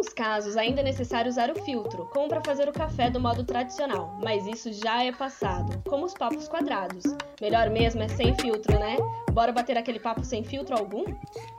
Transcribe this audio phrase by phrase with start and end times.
[0.00, 3.44] alguns casos, ainda é necessário usar o filtro, como para fazer o café do modo
[3.44, 7.04] tradicional, mas isso já é passado, como os papos quadrados.
[7.38, 8.96] Melhor mesmo é sem filtro, né?
[9.30, 11.04] Bora bater aquele papo sem filtro algum?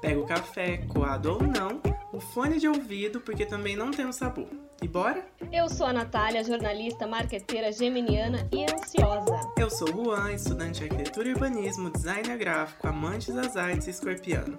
[0.02, 1.80] Pega o café, coado ou não,
[2.12, 4.48] o fone de ouvido, porque também não tem um sabor.
[4.82, 5.24] E bora?
[5.52, 9.40] Eu sou a Natália, jornalista, marqueteira, geminiana e ansiosa.
[9.56, 13.92] Eu sou o Juan, estudante de arquitetura e urbanismo, designer gráfico, amante das artes e
[13.92, 14.58] escorpiano.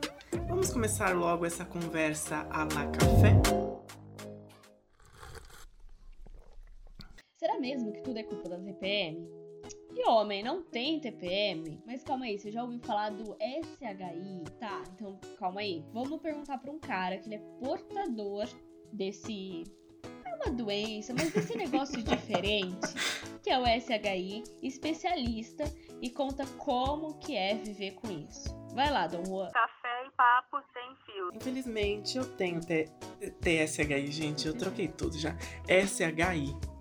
[0.48, 3.61] Vamos começar logo essa conversa a la café?
[7.62, 9.24] Mesmo que tudo é culpa da TPM?
[9.94, 11.80] E homem, não tem TPM?
[11.86, 14.42] Mas calma aí, você já ouviu falar do SHI?
[14.58, 15.84] Tá, então calma aí.
[15.92, 18.48] Vamos perguntar para um cara que ele é portador
[18.92, 19.62] desse
[20.24, 22.88] é uma doença, mas desse negócio diferente,
[23.42, 25.64] que é o SHI, especialista
[26.00, 28.52] e conta como que é viver com isso.
[28.74, 29.50] Vai lá, Dom Juan.
[29.50, 31.30] Café e papo sem fio.
[31.34, 35.36] Infelizmente eu tenho TSHI, gente, eu troquei tudo já.
[35.68, 36.71] SHI.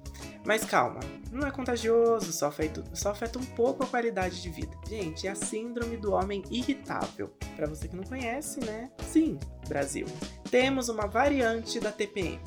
[0.43, 0.99] Mas calma,
[1.31, 4.75] não é contagioso, só afeta, só afeta um pouco a qualidade de vida.
[4.87, 7.31] Gente, é a síndrome do homem irritável.
[7.55, 8.89] Para você que não conhece, né?
[9.07, 10.07] Sim, Brasil.
[10.49, 12.39] Temos uma variante da TPM.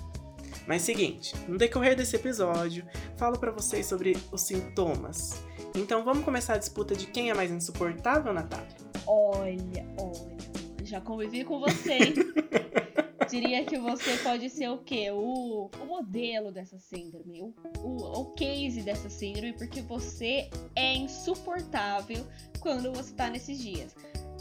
[0.66, 2.84] Mas seguinte, no decorrer desse episódio,
[3.16, 5.42] falo para vocês sobre os sintomas.
[5.74, 8.68] Então vamos começar a disputa de quem é mais insuportável, Natália?
[9.06, 10.36] Olha, olha,
[10.82, 12.14] já convivi com você.
[13.30, 15.11] Diria que você pode ser o quê?
[15.11, 22.25] O, o modelo dessa síndrome, o, o, o case dessa síndrome, porque você é insuportável
[22.61, 23.95] quando você tá nesses dias.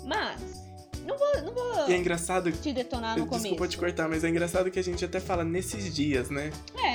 [0.05, 0.63] Mas
[1.05, 2.51] não vou, não vou E é engraçado.
[2.51, 3.67] te detonar no Desculpa começo.
[3.71, 6.51] te cortar, mas é engraçado que a gente até fala nesses dias, né?
[6.75, 6.92] É.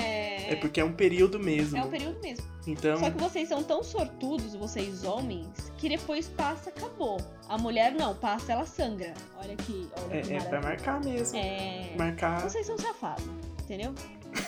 [0.49, 1.77] É porque é um período mesmo.
[1.77, 2.47] É um período mesmo.
[2.67, 7.19] Então, Só que vocês são tão sortudos, vocês homens, que depois passa, acabou.
[7.49, 9.15] A mulher não, passa, ela sangra.
[9.39, 11.37] Olha aqui, olha é, que é pra marcar mesmo.
[11.39, 11.95] É.
[11.97, 12.43] Marcar.
[12.43, 13.25] Vocês são safados,
[13.63, 13.95] entendeu?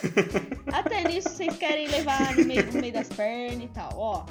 [0.72, 4.26] Até nisso vocês querem levar no meio, no meio das pernas e tal, ó.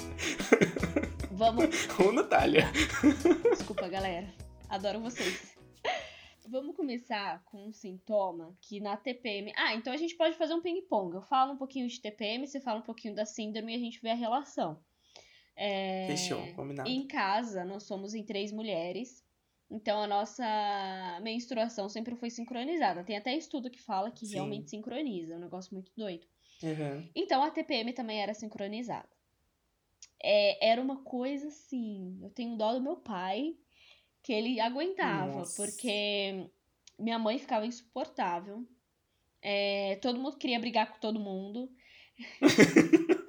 [1.32, 1.88] Vamos.
[1.98, 2.70] Ô, Natália.
[3.52, 4.28] Desculpa, galera.
[4.70, 5.59] Adoro vocês.
[6.50, 9.54] Vamos começar com um sintoma que na TPM.
[9.56, 11.16] Ah, então a gente pode fazer um ping-pong.
[11.16, 14.02] Eu falo um pouquinho de TPM, você fala um pouquinho da síndrome e a gente
[14.02, 14.82] vê a relação.
[15.56, 16.08] É...
[16.08, 16.90] Fechou, combinado.
[16.90, 19.24] Em casa, nós somos em três mulheres.
[19.70, 23.04] Então a nossa menstruação sempre foi sincronizada.
[23.04, 24.36] Tem até estudo que fala que Sim.
[24.36, 25.34] realmente sincroniza.
[25.34, 26.26] É um negócio muito doido.
[26.64, 27.10] Uhum.
[27.16, 29.10] Então a TPM também era sincronizada.
[30.22, 32.18] É, era uma coisa assim.
[32.22, 33.56] Eu tenho dó do meu pai,
[34.24, 35.64] que ele aguentava, Nossa.
[35.64, 36.48] porque
[36.98, 38.66] minha mãe ficava insuportável.
[39.42, 41.70] É, todo mundo queria brigar com todo mundo.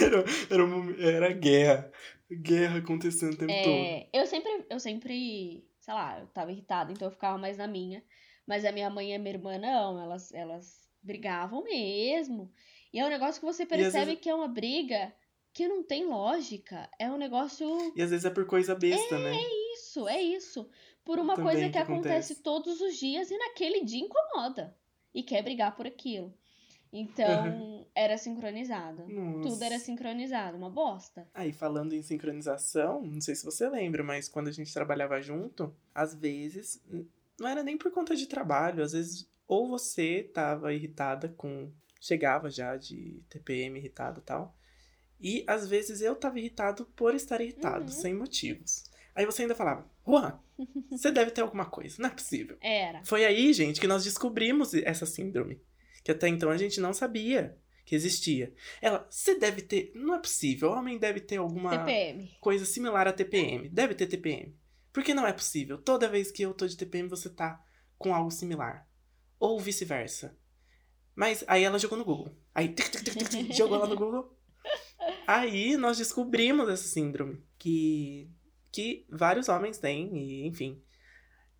[0.00, 1.90] Era, era, uma- era guerra.
[2.30, 3.68] Guerra acontecendo o tempo todo.
[3.72, 7.66] É, eu sempre, eu sempre, sei lá, eu tava irritada, então eu ficava mais na
[7.66, 8.02] minha.
[8.46, 12.50] Mas a minha mãe e a minha irmã não, elas, elas brigavam mesmo.
[12.92, 15.12] E é um negócio que você percebe vezes- que é uma briga
[15.52, 16.88] que não tem lógica.
[16.98, 19.32] É um negócio E às vezes é por coisa besta, né?
[19.74, 20.68] Isso, é isso.
[21.04, 22.42] Por uma Também coisa que que acontece acontece.
[22.42, 24.74] todos os dias e naquele dia incomoda.
[25.12, 26.32] E quer brigar por aquilo.
[26.92, 29.04] Então, era sincronizado.
[29.08, 29.48] Nossa.
[29.48, 31.28] Tudo era sincronizado, uma bosta.
[31.34, 35.74] Aí, falando em sincronização, não sei se você lembra, mas quando a gente trabalhava junto,
[35.94, 36.80] às vezes,
[37.38, 41.70] não era nem por conta de trabalho, às vezes, ou você tava irritada com.
[42.00, 44.54] Chegava já de TPM irritado e tal.
[45.18, 47.88] E às vezes eu tava irritado por estar irritado, Uhum.
[47.88, 48.84] sem motivos.
[49.14, 50.38] Aí você ainda falava, Juan,
[50.90, 52.56] você deve ter alguma coisa, não é possível.
[52.60, 53.04] Era.
[53.04, 55.60] Foi aí, gente, que nós descobrimos essa síndrome.
[56.02, 58.52] Que até então a gente não sabia que existia.
[58.80, 59.92] Ela, você deve ter.
[59.94, 62.36] Não é possível, o homem deve ter alguma TPM.
[62.40, 63.68] coisa similar a TPM.
[63.68, 64.56] Deve ter TPM.
[64.92, 65.78] Porque não é possível.
[65.78, 67.60] Toda vez que eu tô de TPM, você tá
[67.98, 68.88] com algo similar.
[69.38, 70.36] Ou vice-versa.
[71.14, 72.36] Mas aí ela jogou no Google.
[72.54, 74.36] Aí tic, tic, tic, jogou lá no Google.
[75.26, 77.42] Aí nós descobrimos essa síndrome.
[77.58, 78.30] Que,
[78.74, 80.82] que vários homens têm, e enfim.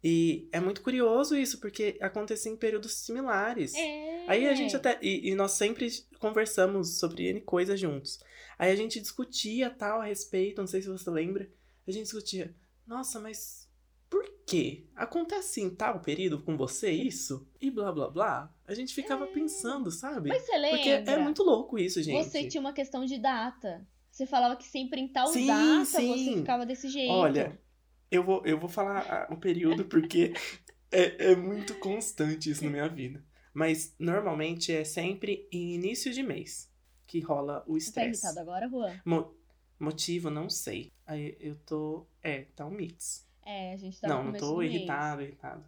[0.02, 3.72] E é muito curioso isso, porque acontecia em períodos similares.
[3.72, 4.24] É.
[4.26, 4.98] Aí a gente até.
[5.00, 5.88] E, e nós sempre
[6.18, 8.18] conversamos sobre N coisas juntos.
[8.58, 11.48] Aí a gente discutia tal a respeito, não sei se você lembra.
[11.86, 12.52] A gente discutia,
[12.84, 13.70] nossa, mas
[14.10, 14.84] por quê?
[14.96, 17.46] Acontece em tal período com você isso?
[17.60, 18.54] E blá blá blá.
[18.66, 20.30] A gente ficava pensando, sabe?
[20.30, 20.78] Mas você lembra?
[20.78, 22.24] Porque é muito louco isso, gente.
[22.24, 23.86] Você tinha uma questão de data.
[24.14, 26.06] Você falava que sempre em tal Sim, data sim.
[26.06, 27.10] você ficava desse jeito.
[27.12, 27.58] Olha,
[28.12, 30.32] eu vou, eu vou falar ah, o período porque
[30.92, 33.24] é, é muito constante isso na minha vida.
[33.52, 36.72] Mas normalmente é sempre em início de mês
[37.08, 38.22] que rola o Você tá estresse.
[38.24, 39.00] irritado agora, Juan?
[39.04, 39.34] Mo-
[39.80, 40.92] motivo, não sei.
[41.04, 42.06] Aí eu tô.
[42.22, 43.26] É, tá um mix.
[43.44, 44.74] É, a gente tá não, não tô do mês.
[44.74, 45.64] irritado, irritado.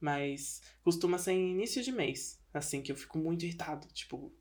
[0.00, 4.32] Mas costuma ser em início de mês, assim, que eu fico muito irritado, tipo,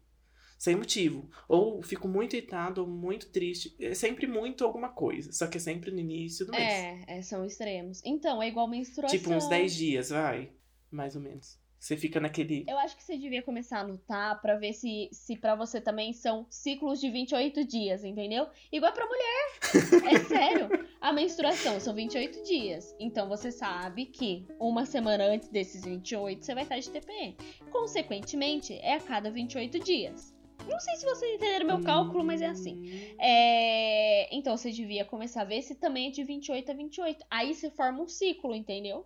[0.63, 1.29] sem motivo.
[1.45, 3.75] Ou fico muito irritado ou muito triste.
[3.81, 6.63] É sempre muito alguma coisa, só que é sempre no início do mês.
[6.63, 8.01] É, é, são extremos.
[8.05, 9.19] Então, é igual menstruação.
[9.19, 10.53] Tipo, uns 10 dias, vai.
[10.89, 11.59] Mais ou menos.
[11.77, 12.63] Você fica naquele.
[12.65, 16.13] Eu acho que você devia começar a anotar pra ver se, se para você também
[16.13, 18.47] são ciclos de 28 dias, entendeu?
[18.71, 19.43] Igual pra mulher.
[20.15, 20.69] É sério.
[21.01, 22.95] A menstruação são 28 dias.
[23.01, 27.35] Então você sabe que uma semana antes desses 28 você vai estar de TPM.
[27.69, 30.32] Consequentemente, é a cada 28 dias.
[30.69, 33.15] Não sei se vocês entenderam meu cálculo, mas é assim.
[33.19, 34.35] É...
[34.35, 37.25] Então você devia começar a ver se também é de 28 a 28.
[37.29, 39.05] Aí você forma um ciclo, entendeu?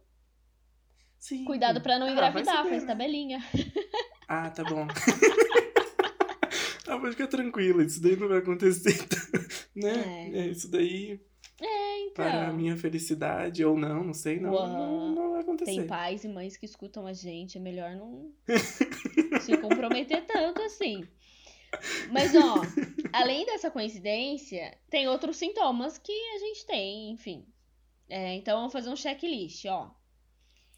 [1.19, 1.44] Sim.
[1.45, 2.88] Cuidado pra não Ah, engravidar, saber, faz né?
[2.88, 3.44] tabelinha.
[4.30, 4.86] Ah, tá bom.
[6.88, 8.98] ah, pode ficar tranquila, isso daí não vai acontecer,
[9.74, 10.30] né?
[10.33, 10.39] É.
[10.39, 11.18] É, isso daí,
[12.13, 15.71] para a Então, minha felicidade ou não, não sei, não, não, não vai acontecer.
[15.71, 18.33] tem pais e mães que escutam a gente, é melhor não
[19.39, 21.07] se comprometer tanto assim.
[22.11, 22.61] Mas, ó,
[23.13, 27.45] além dessa coincidência, tem outros sintomas que a gente tem, enfim.
[28.09, 29.91] É, então, vamos fazer um checklist, ó.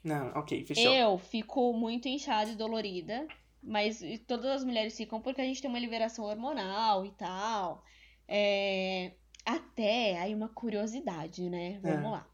[0.04, 0.92] Não, ok, fechou.
[0.94, 3.28] Eu fico muito inchada e dolorida,
[3.62, 7.84] mas todas as mulheres ficam porque a gente tem uma liberação hormonal e tal.
[8.28, 9.14] É,
[9.46, 11.80] Até aí uma curiosidade, né?
[11.82, 12.10] Vamos É.
[12.10, 12.30] lá.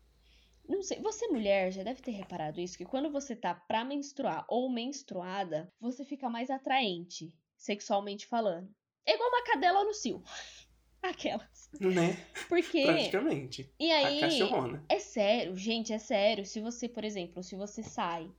[0.67, 4.43] Não sei, você mulher já deve ter reparado isso, que quando você tá pra menstruar
[4.49, 7.31] ou menstruada, você fica mais atraente,
[7.65, 8.69] sexualmente falando.
[9.05, 10.23] É igual uma cadela no cio.
[11.01, 11.69] Aquelas.
[11.79, 12.17] Né?
[12.47, 12.83] Porque.
[12.83, 13.69] Praticamente.
[13.79, 14.19] E A aí.
[14.19, 14.83] cachorrona.
[14.89, 16.45] É sério, gente, é sério.
[16.45, 18.31] Se você, por exemplo, se você sai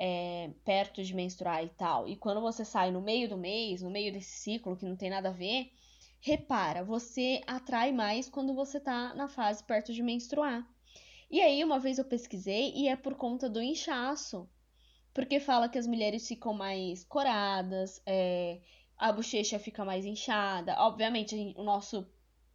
[0.00, 3.90] é, perto de menstruar e tal, e quando você sai no meio do mês, no
[3.90, 5.70] meio desse ciclo que não tem nada a ver,
[6.20, 10.66] repara, você atrai mais quando você tá na fase perto de menstruar.
[11.30, 14.48] E aí, uma vez eu pesquisei e é por conta do inchaço.
[15.14, 18.60] Porque fala que as mulheres ficam mais coradas, é,
[18.96, 20.74] a bochecha fica mais inchada.
[20.78, 22.06] Obviamente, gente- o nosso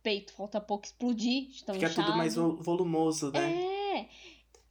[0.01, 1.93] peito falta pouco explodir Fica inchado.
[1.95, 3.53] tudo mais vo- volumoso, né?
[3.53, 4.07] É,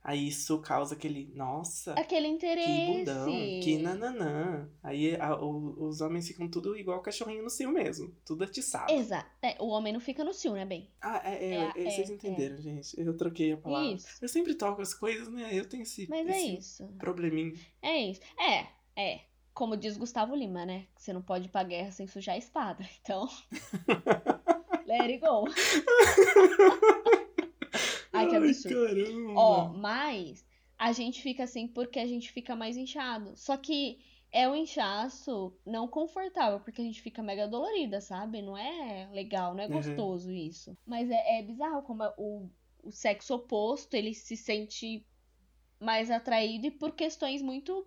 [0.09, 2.87] Aí isso causa aquele, nossa, aquele que interesse.
[2.93, 3.27] bundão,
[3.61, 4.71] que nananã.
[4.81, 8.93] Aí a- o- os homens ficam tudo igual cachorrinho no cio mesmo, tudo atiçado.
[8.93, 9.29] Exato.
[9.43, 10.89] É, o homem não fica no cio, né, bem?
[11.01, 12.95] Ah, é, é, É, é, vocês é, entenderam, gente.
[13.01, 13.95] Eu troquei a palavra.
[13.97, 14.07] Isso.
[14.23, 15.49] Eu sempre toco as coisas, né?
[15.53, 16.87] Eu tenho esse, Mas é esse isso.
[16.99, 17.53] probleminha.
[17.83, 18.21] É isso.
[18.39, 18.67] É,
[18.97, 19.21] é.
[19.53, 20.87] Como diz Gustavo Lima, né?
[20.95, 22.85] Que você não pode ir pra guerra sem sujar a espada.
[23.03, 23.29] Então.
[24.87, 25.47] let it go.
[28.19, 28.79] Ai, que absurdo.
[28.79, 29.33] caramba.
[29.35, 30.45] Ó, mas
[30.79, 33.37] a gente fica assim porque a gente fica mais inchado.
[33.37, 33.99] Só que
[34.33, 38.43] é um inchaço não confortável, porque a gente fica mega dolorida, sabe?
[38.43, 39.73] Não é legal, não é Uhum.
[39.73, 40.77] gostoso isso.
[40.87, 42.49] Mas é, é bizarro como é o,
[42.83, 45.05] o sexo oposto, ele se sente
[45.81, 47.87] mais atraído e por questões muito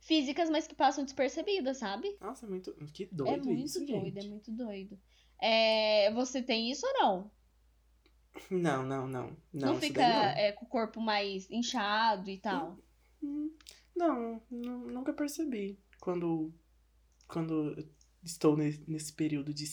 [0.00, 2.16] físicas, mas que passam despercebidas, sabe?
[2.20, 2.72] Nossa, é muito.
[2.92, 4.30] Que é doido muito isso, doido, é gente.
[4.30, 4.98] muito doido.
[5.40, 7.30] É, você tem isso ou não?
[8.50, 9.36] Não, não, não.
[9.52, 12.66] Não, Não, fica daí é, com o corpo mais inchado e tal?
[12.66, 12.78] não.
[13.22, 13.50] Hum,
[13.94, 15.78] Não, nu- nunca percebi.
[16.00, 16.52] Quando,
[17.28, 17.76] quando
[18.24, 19.66] estou ne- nesse período de,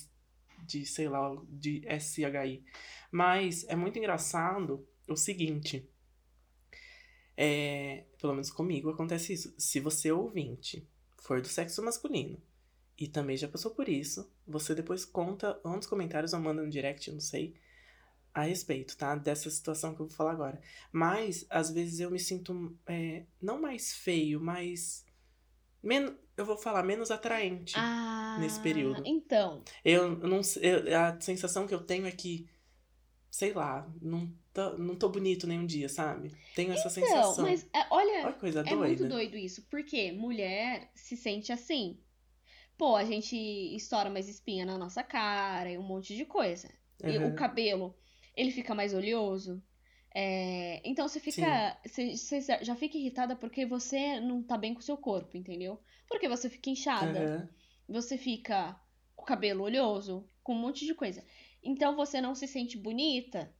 [0.66, 2.64] de, sei lá, de SHI.
[3.12, 5.90] Mas é muito engraçado o seguinte.
[7.36, 9.54] É, pelo menos comigo acontece isso.
[9.58, 10.88] Se você é ouvinte
[11.18, 12.42] for do sexo masculino
[12.98, 16.70] e também já passou por isso, você depois conta ou nos comentários ou manda no
[16.70, 17.56] direct, eu não sei,
[18.34, 19.16] a respeito, tá?
[19.16, 20.62] Dessa situação que eu vou falar agora.
[20.92, 25.06] Mas, às vezes, eu me sinto, é, não mais feio, mas.
[25.84, 27.74] Men eu vou falar menos atraente.
[27.78, 29.04] Ah, nesse período.
[29.06, 32.48] Então, Eu não eu- a sensação que eu tenho é que,
[33.30, 36.32] sei lá, não tô, não tô bonito nenhum dia, sabe?
[36.56, 37.44] Tenho essa então, sensação.
[37.44, 38.86] mas é, olha, Olha coisa é doida.
[38.88, 41.98] muito doido isso, porque mulher se sente assim.
[42.78, 43.36] Pô, a gente
[43.76, 46.70] estoura mais espinha na nossa cara e um monte de coisa.
[47.04, 47.36] E o Uhum.
[47.36, 47.96] cabelo,
[48.36, 49.62] ele fica mais oleoso.
[50.14, 51.78] É, então você fica.
[51.86, 55.80] Você, você já fica irritada porque você não tá bem com o seu corpo, entendeu?
[56.08, 57.20] Porque você fica inchada.
[57.20, 57.50] Aham.
[57.88, 58.80] você fica
[59.16, 61.24] com o cabelo oleoso, com um monte de coisa.
[61.64, 63.54] Então você não se sente bonita.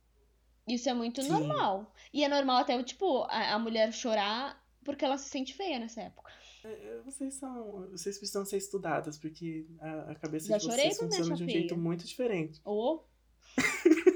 [0.68, 1.28] Isso é muito Sim.
[1.30, 1.92] normal.
[2.12, 6.02] E é normal até, tipo, a, a mulher chorar porque ela se sente feia nessa
[6.02, 6.30] época.
[6.64, 7.88] É, Vocês são.
[7.90, 11.58] Vocês precisam ser estudadas, porque a, a cabeça Já de vocês funciona de um chapinha.
[11.58, 12.60] jeito muito diferente.
[12.64, 13.08] Ou.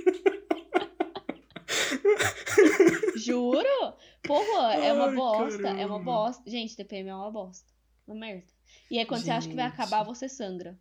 [3.17, 3.95] Juro?
[4.23, 5.63] Porra, é uma Ai, bosta.
[5.69, 5.99] É uma caramba.
[5.99, 6.51] bosta.
[6.51, 7.71] Gente, TPM é uma bosta.
[8.07, 8.45] Uma merda.
[8.91, 9.75] E aí, quando você acha que vai Gente.
[9.75, 10.79] acabar, você sangra.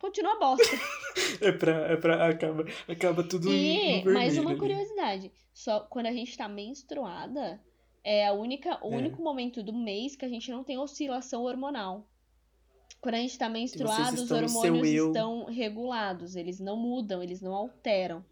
[0.00, 0.64] Continua bosta.
[1.40, 1.72] É pra.
[1.92, 7.60] É pra acaba, acaba tudo E mais uma curiosidade: só quando a gente tá menstruada,
[8.06, 8.96] É a única, o É.
[8.98, 12.06] único momento do mês que a gente não tem oscilação hormonal.
[13.00, 18.24] Quando a gente tá menstruado, os hormônios estão regulados, eles não mudam, eles não alteram.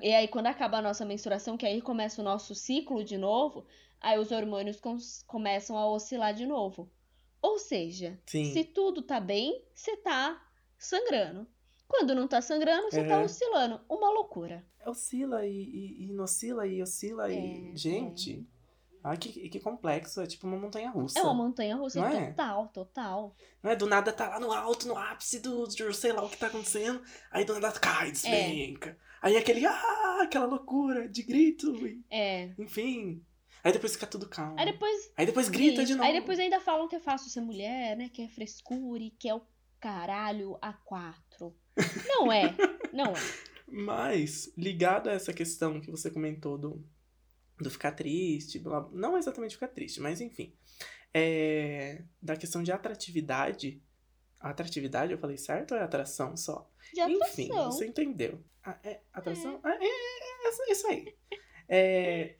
[0.00, 3.66] E aí, quando acaba a nossa menstruação, que aí começa o nosso ciclo de novo,
[4.00, 4.80] aí os hormônios
[5.26, 6.90] começam a oscilar de novo.
[7.40, 8.52] Ou seja, Sim.
[8.52, 10.42] se tudo tá bem, você tá
[10.78, 11.46] sangrando.
[11.88, 13.24] Quando não tá sangrando, você tá É.
[13.24, 13.80] oscilando.
[13.88, 14.64] Uma loucura.
[14.84, 17.72] Oscila e, e, e não oscila e oscila e.
[17.72, 18.46] É, Gente.
[19.04, 20.20] Ai, que, que complexo.
[20.20, 21.18] É tipo uma montanha russa.
[21.18, 22.30] É uma montanha russa Não é?
[22.30, 23.36] total, total.
[23.62, 26.28] Não é do nada tá lá no alto, no ápice do, do sei lá o
[26.28, 27.00] que tá acontecendo.
[27.30, 28.98] Aí do nada cai, despenca.
[29.26, 31.74] Aí aquele, ah, aquela loucura de grito.
[31.86, 32.54] e- É.
[32.58, 33.24] enfim.
[33.64, 34.54] Aí depois fica tudo calmo.
[34.58, 35.10] Aí depois.
[35.16, 35.96] Aí depois grita de Isso.
[35.96, 36.08] novo.
[36.08, 38.08] Aí depois ainda falam que é fácil ser mulher, né?
[38.08, 39.42] Que é frescura e que é o
[39.80, 41.54] caralho a quatro.
[42.06, 42.54] Não é.
[42.92, 43.20] Não é.
[43.68, 46.84] Mas, ligado a essa questão que você comentou do,
[47.58, 50.54] do ficar triste, blá- não exatamente ficar triste, mas enfim.
[51.12, 53.82] É, da questão de atratividade.
[54.40, 56.70] Atratividade, eu falei certo ou é atração só?
[56.92, 57.72] De Enfim, atração.
[57.72, 58.44] você entendeu.
[58.62, 59.60] Ah, é atração?
[59.62, 61.16] Ah, é, é, é isso aí.
[61.68, 62.36] É,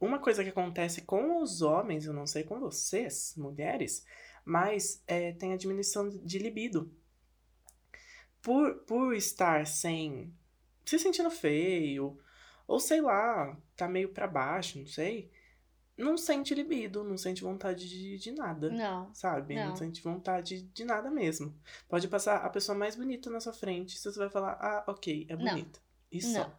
[0.00, 4.04] uma coisa que acontece com os homens, eu não sei com vocês, mulheres,
[4.44, 6.92] mas é, tem a diminuição de libido.
[8.42, 10.34] Por, por estar sem.
[10.84, 12.18] se sentindo feio,
[12.66, 15.30] ou sei lá, tá meio pra baixo, não sei.
[15.96, 19.12] Não sente libido, não sente vontade de, de nada Não.
[19.14, 19.54] sabe?
[19.54, 19.68] Não.
[19.68, 19.76] Não.
[19.76, 21.58] sente vontade de nada mesmo.
[21.88, 25.36] Pode passar a pessoa mais bonita na sua frente, você vai falar, ah, ok, é
[25.36, 25.44] Não.
[25.44, 25.80] bonita.
[26.12, 26.52] E Não.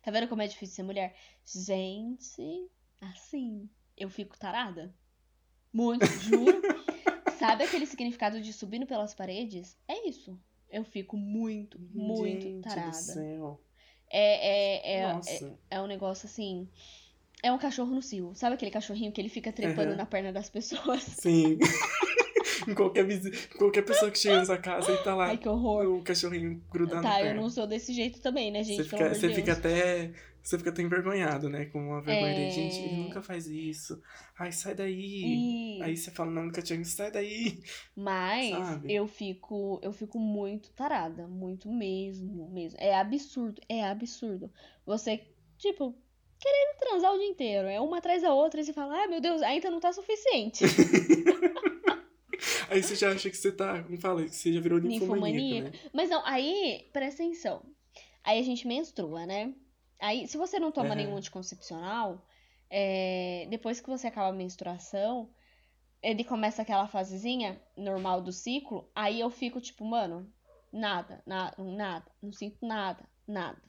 [0.00, 1.16] Tá vendo como é difícil ser mulher?
[1.44, 2.70] Gente,
[3.00, 4.94] assim, eu fico tarada.
[5.72, 6.60] Muito, juro.
[7.38, 9.76] Sabe aquele significado de subindo pelas paredes?
[9.88, 10.38] É isso.
[10.70, 12.90] Eu fico muito, muito Gente tarada.
[12.90, 13.60] do céu.
[14.08, 15.58] É, é, é, Nossa.
[15.70, 16.68] é um negócio assim.
[17.44, 18.32] É um cachorro no cio.
[18.34, 19.96] Sabe aquele cachorrinho que ele fica trepando Aham.
[19.96, 21.02] na perna das pessoas?
[21.20, 21.58] Sim.
[22.68, 23.06] em qualquer,
[23.58, 25.84] qualquer pessoa que chega na sua casa e tá lá Ai, que horror.
[25.86, 27.40] o cachorrinho grudado na Tá, eu perna.
[27.42, 28.78] não sou desse jeito também, né, gente?
[28.82, 29.34] Você fica, de você Deus.
[29.38, 30.12] fica até.
[30.42, 31.64] Você fica até envergonhado, né?
[31.66, 32.50] Com uma vergonha de, É.
[32.50, 34.00] gente, ele nunca faz isso.
[34.38, 35.78] Ai, sai daí.
[35.78, 37.62] E- Aí você fala o nome do cachorrinho, sai daí.
[37.96, 38.92] Mas Sabe?
[38.92, 42.78] eu fico, eu fico muito tarada, muito mesmo, mesmo.
[42.78, 44.50] É absurdo, é absurdo.
[44.84, 45.22] Você,
[45.56, 45.94] tipo,
[46.44, 49.20] querendo transar o dia inteiro, é uma atrás da outra e você fala: "Ai, meu
[49.20, 50.64] Deus, ainda não tá suficiente".
[52.68, 55.70] Aí você já acha que você tá, como fala, que você já virou Ninfomaníaco.
[55.70, 55.78] né?
[55.92, 57.62] Mas não, aí, presta atenção.
[58.22, 59.54] Aí a gente menstrua, né?
[60.00, 60.96] Aí, se você não toma Aham.
[60.96, 62.26] nenhum anticoncepcional,
[62.68, 65.30] é, depois que você acaba a menstruação,
[66.02, 70.30] ele começa aquela fasezinha normal do ciclo, aí eu fico tipo, mano,
[70.72, 73.62] nada, nada, nada, não sinto nada, nada.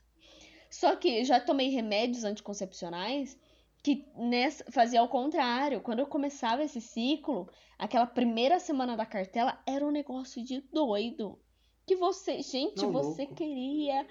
[0.76, 3.40] Só que já tomei remédios anticoncepcionais
[3.82, 5.80] que nessa, fazia ao contrário.
[5.80, 11.40] Quando eu começava esse ciclo, aquela primeira semana da cartela era um negócio de doido.
[11.88, 13.36] Que você, gente, Não, você louco.
[13.36, 14.06] queria.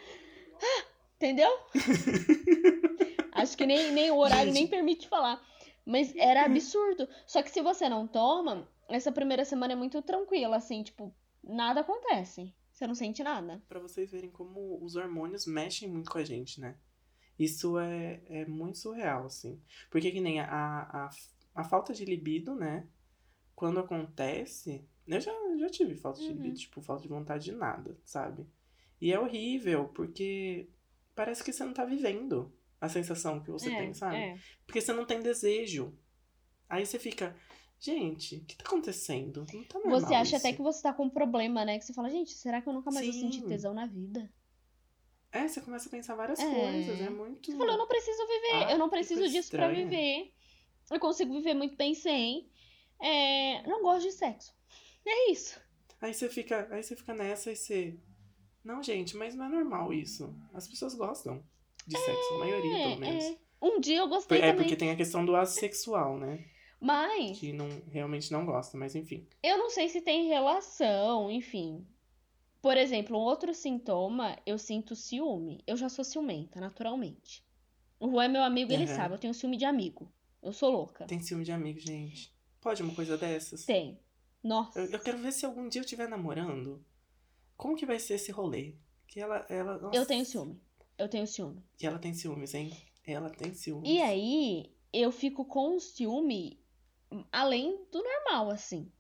[0.63, 0.85] Ah,
[1.17, 1.51] entendeu?
[3.33, 4.55] Acho que nem, nem o horário Gente.
[4.55, 5.45] nem permite falar.
[5.85, 7.07] Mas era absurdo.
[7.27, 11.81] Só que se você não toma, essa primeira semana é muito tranquila, assim, tipo, nada
[11.81, 12.55] acontece.
[12.75, 13.63] Você não sente nada.
[13.69, 16.77] Pra vocês verem como os hormônios mexem muito com a gente, né?
[17.39, 19.63] Isso é, é muito surreal, assim.
[19.91, 21.11] Porque que nem a, a,
[21.55, 22.87] a falta de libido, né?
[23.55, 24.85] Quando acontece.
[25.07, 26.33] Eu já, já tive falta de Uhum.
[26.33, 28.45] libido, tipo, falta de vontade de nada, sabe?
[29.01, 30.69] E é horrível, porque
[31.15, 34.17] parece que você não tá vivendo a sensação que você é, tem, sabe?
[34.17, 34.39] é.
[34.67, 35.97] Porque você não tem desejo.
[36.69, 37.37] Aí você fica,
[37.85, 39.47] gente, o que tá acontecendo?
[39.53, 40.47] Não tá normal Você acha isso.
[40.47, 41.79] até que você tá com um problema, né?
[41.79, 43.49] Que você fala, gente, será que eu nunca mais vou sentir Sim.
[43.49, 44.31] tesão na vida?
[45.33, 46.49] É, você começa a pensar várias É.
[46.51, 47.51] coisas, é muito...
[47.51, 49.85] Você falou, eu não preciso viver, Ah, eu não preciso disso pra estranha.
[49.89, 50.33] viver.
[50.91, 52.49] Eu consigo viver muito bem sem.
[53.01, 54.55] É, não gosto de sexo.
[55.05, 55.61] É isso.
[56.01, 57.99] Aí você fica, aí você fica nessa e você...
[58.63, 60.35] Não, gente, mas não é normal isso.
[60.55, 61.43] As pessoas gostam
[61.87, 63.25] de sexo, a maioria, pelo menos.
[63.25, 63.39] é.
[63.61, 64.57] Um dia eu gostei É também.
[64.57, 66.45] porque tem a questão do assexual, né?
[66.81, 69.27] Mas Que não, realmente não gosta, mas enfim.
[69.43, 71.87] eu não sei se tem relação, enfim.
[72.61, 75.63] Por exemplo, um outro sintoma, eu sinto ciúme.
[75.67, 77.45] Eu já sou ciumenta, naturalmente.
[78.01, 78.95] O Juan é meu amigo, ele Aham.
[78.97, 80.11] sabe, eu tenho ciúme de amigo.
[80.43, 81.07] Eu sou louca.
[81.07, 82.35] Tem ciúme de amigo, gente.
[82.61, 83.65] Pode uma coisa dessas?
[83.65, 83.99] Tem.
[84.43, 84.79] Nossa.
[84.79, 86.85] Eu, eu quero ver se algum dia eu estiver namorando.
[87.57, 88.75] Como que vai ser esse rolê?
[89.07, 89.97] Que ela, ela, nossa.
[89.97, 90.61] Eu tenho ciúme.
[90.99, 91.63] Eu tenho ciúme.
[91.81, 92.77] E ela tem ciúmes, hein?
[93.07, 93.89] Ela tem ciúmes.
[93.91, 96.59] E aí, eu fico com o ciúme
[97.33, 98.91] além do normal, assim.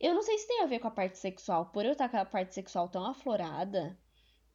[0.00, 1.66] Eu não sei se tem a ver com a parte sexual.
[1.66, 3.96] Por eu estar com a parte sexual tão aflorada,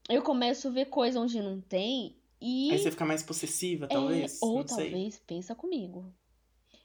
[0.09, 2.71] eu começo a ver coisa onde não tem e.
[2.71, 4.39] Aí você fica mais possessiva, é, talvez?
[4.41, 4.91] ou não sei.
[4.91, 6.13] talvez, pensa comigo.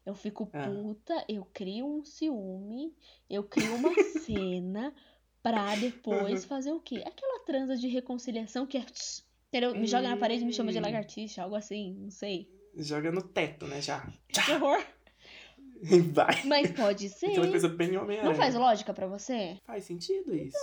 [0.06, 0.68] Eu fico Ah.
[0.68, 2.92] puta, eu crio um ciúme,
[3.30, 3.92] eu crio uma
[4.26, 4.94] cena
[5.42, 6.49] pra depois Uhum.
[6.49, 7.02] fazer o quê?
[7.06, 8.85] Aquela transa de reconciliação que é.
[8.85, 9.75] tss, entendeu?
[9.75, 10.82] Me joga na parede e me chama de Hum.
[10.82, 12.49] lagartixa, algo assim, não sei.
[12.76, 13.80] Joga no teto, né?
[13.82, 14.00] Já.
[14.28, 14.85] Que horror.
[16.12, 16.45] Vai.
[16.45, 17.27] Mas pode ser.
[17.27, 18.31] Aquela coisa bem Homem-Aranha.
[18.31, 19.59] Não faz lógica pra você?
[19.65, 20.57] Faz sentido isso.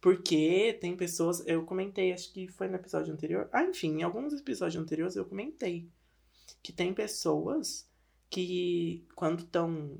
[0.00, 1.42] Porque tem pessoas.
[1.46, 3.48] Eu comentei, acho que foi no episódio anterior.
[3.52, 5.90] Ah, enfim, em alguns episódios anteriores eu comentei.
[6.62, 7.88] Que tem pessoas
[8.30, 9.98] que, quando estão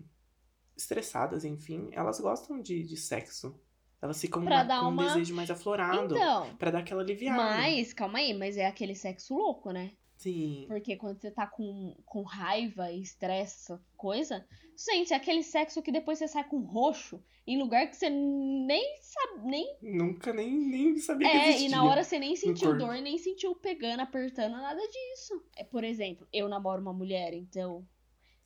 [0.76, 3.58] estressadas, enfim, elas gostam de, de sexo.
[4.00, 6.14] Elas ficam Pra ma- dar com uma- um desejo mais aflorado.
[6.14, 6.54] Então.
[6.56, 7.36] Pra dar aquela aliviada.
[7.42, 9.90] Mas, calma aí, mas é aquele sexo louco, né?
[10.18, 10.64] Sim.
[10.66, 14.44] Porque quando você tá com, com raiva e estresse, coisa.
[14.76, 18.96] Gente, é aquele sexo que depois você sai com roxo em lugar que você nem
[19.00, 19.76] sabe, nem.
[19.80, 21.68] Nunca nem, nem sabia que É, existia.
[21.68, 25.40] e na hora você nem sentiu dor, nem sentiu pegando, apertando, nada disso.
[25.56, 27.86] É, por exemplo, eu namoro uma mulher, então,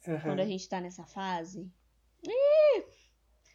[0.07, 0.21] Aham.
[0.21, 1.73] quando a gente tá nessa fase.
[2.23, 2.85] Ih,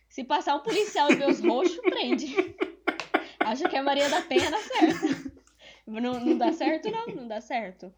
[0.09, 2.25] se passar um policial e ver os roxos, prende.
[3.41, 5.37] Acho que a Maria da Penha dá certo.
[5.85, 7.93] Não, não dá certo, não, não dá certo.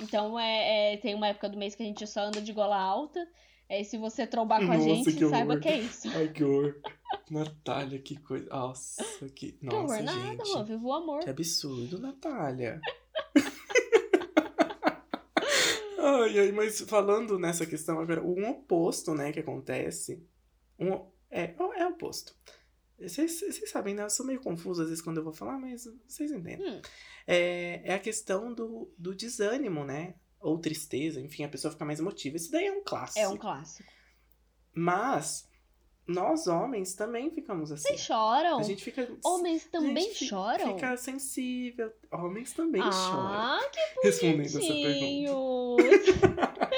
[0.00, 2.76] Então é, é- tem uma época do mês que a gente só anda de gola
[2.76, 3.26] alta.
[3.68, 5.60] É, se você trombar com a Nossa, gente, que saiba horror.
[5.60, 6.08] que é isso.
[6.14, 6.80] Ai, que horror.
[7.30, 8.48] Natália, que coisa.
[8.48, 9.52] Nossa, que.
[9.52, 10.52] Que Nossa, horror, nada, gente.
[10.54, 10.64] mano.
[10.64, 11.20] Vivo o amor.
[11.20, 12.80] Que absurdo, Natália.
[15.98, 20.22] ai, ai, mas falando nessa questão agora, um oposto, né, que acontece.
[20.78, 22.34] Um, é, é oposto.
[23.00, 24.02] Vocês, vocês sabem, né?
[24.02, 26.68] Eu sou meio confuso às vezes quando eu vou falar, mas vocês entendem.
[26.68, 26.82] Hum.
[27.26, 30.14] É, é a questão do, do desânimo, né?
[30.40, 32.36] Ou tristeza, enfim, a pessoa fica mais emotiva.
[32.36, 33.18] Isso daí é um clássico.
[33.18, 33.88] É um clássico.
[34.74, 35.48] Mas
[36.06, 37.88] nós homens também ficamos assim.
[37.88, 38.58] Vocês choram?
[38.58, 39.08] A gente fica.
[39.24, 40.74] Homens também choram?
[40.74, 41.92] Fica sensível.
[42.10, 43.32] Homens também choram.
[43.32, 46.18] ah, que Respondendo essa pergunta.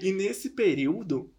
[0.00, 1.34] E nesse período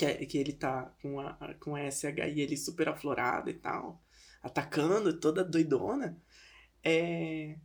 [0.00, 4.02] que, é- que ele tá com a, com a SHI ele super aflorado e tal,
[4.42, 6.18] atacando, toda doidona,
[6.82, 7.58] é,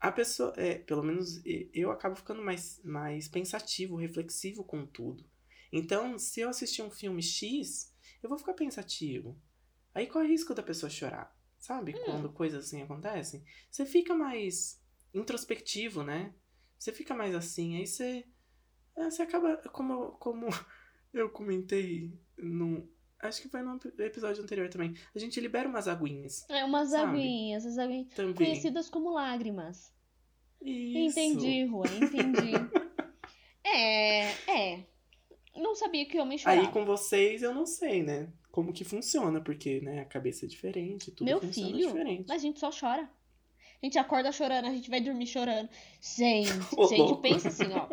[0.00, 1.40] a pessoa, é, pelo menos
[1.72, 5.24] eu acabo ficando mais, mais pensativo, reflexivo com tudo.
[5.72, 9.40] Então, se eu assistir um filme X, eu vou ficar pensativo.
[9.94, 11.32] Aí qual é o risco da pessoa chorar?
[11.60, 11.92] Sabe?
[12.04, 13.44] Quando coisas assim acontecem.
[13.70, 14.80] Você fica mais
[15.14, 16.34] introspectivo, né?
[16.78, 18.24] Você fica mais assim, aí você.
[18.96, 19.56] é, Você acaba.
[19.70, 20.48] Como, como
[21.12, 22.88] eu comentei no.
[23.20, 24.94] Acho que foi no episódio anterior também.
[25.14, 27.12] A gente libera umas aguinhas É umas Sabe?
[27.18, 28.34] aguinhas, as aguinhas também.
[28.34, 29.90] conhecidas como lágrimas.
[30.62, 31.18] Isso.
[31.18, 32.52] Entendi, Rua, entendi.
[33.64, 34.84] é, é.
[35.56, 36.60] Não sabia que homem chorava.
[36.60, 38.30] Aí com vocês eu não sei, né?
[38.50, 42.24] Como que funciona, porque, né, a cabeça é diferente, tudo Meu funciona filho, diferente.
[42.28, 43.08] Mas a gente só chora.
[43.82, 45.68] A gente acorda chorando, a gente vai dormir chorando.
[46.00, 47.20] Gente, Ô, gente, louco.
[47.20, 47.86] pensa assim, ó.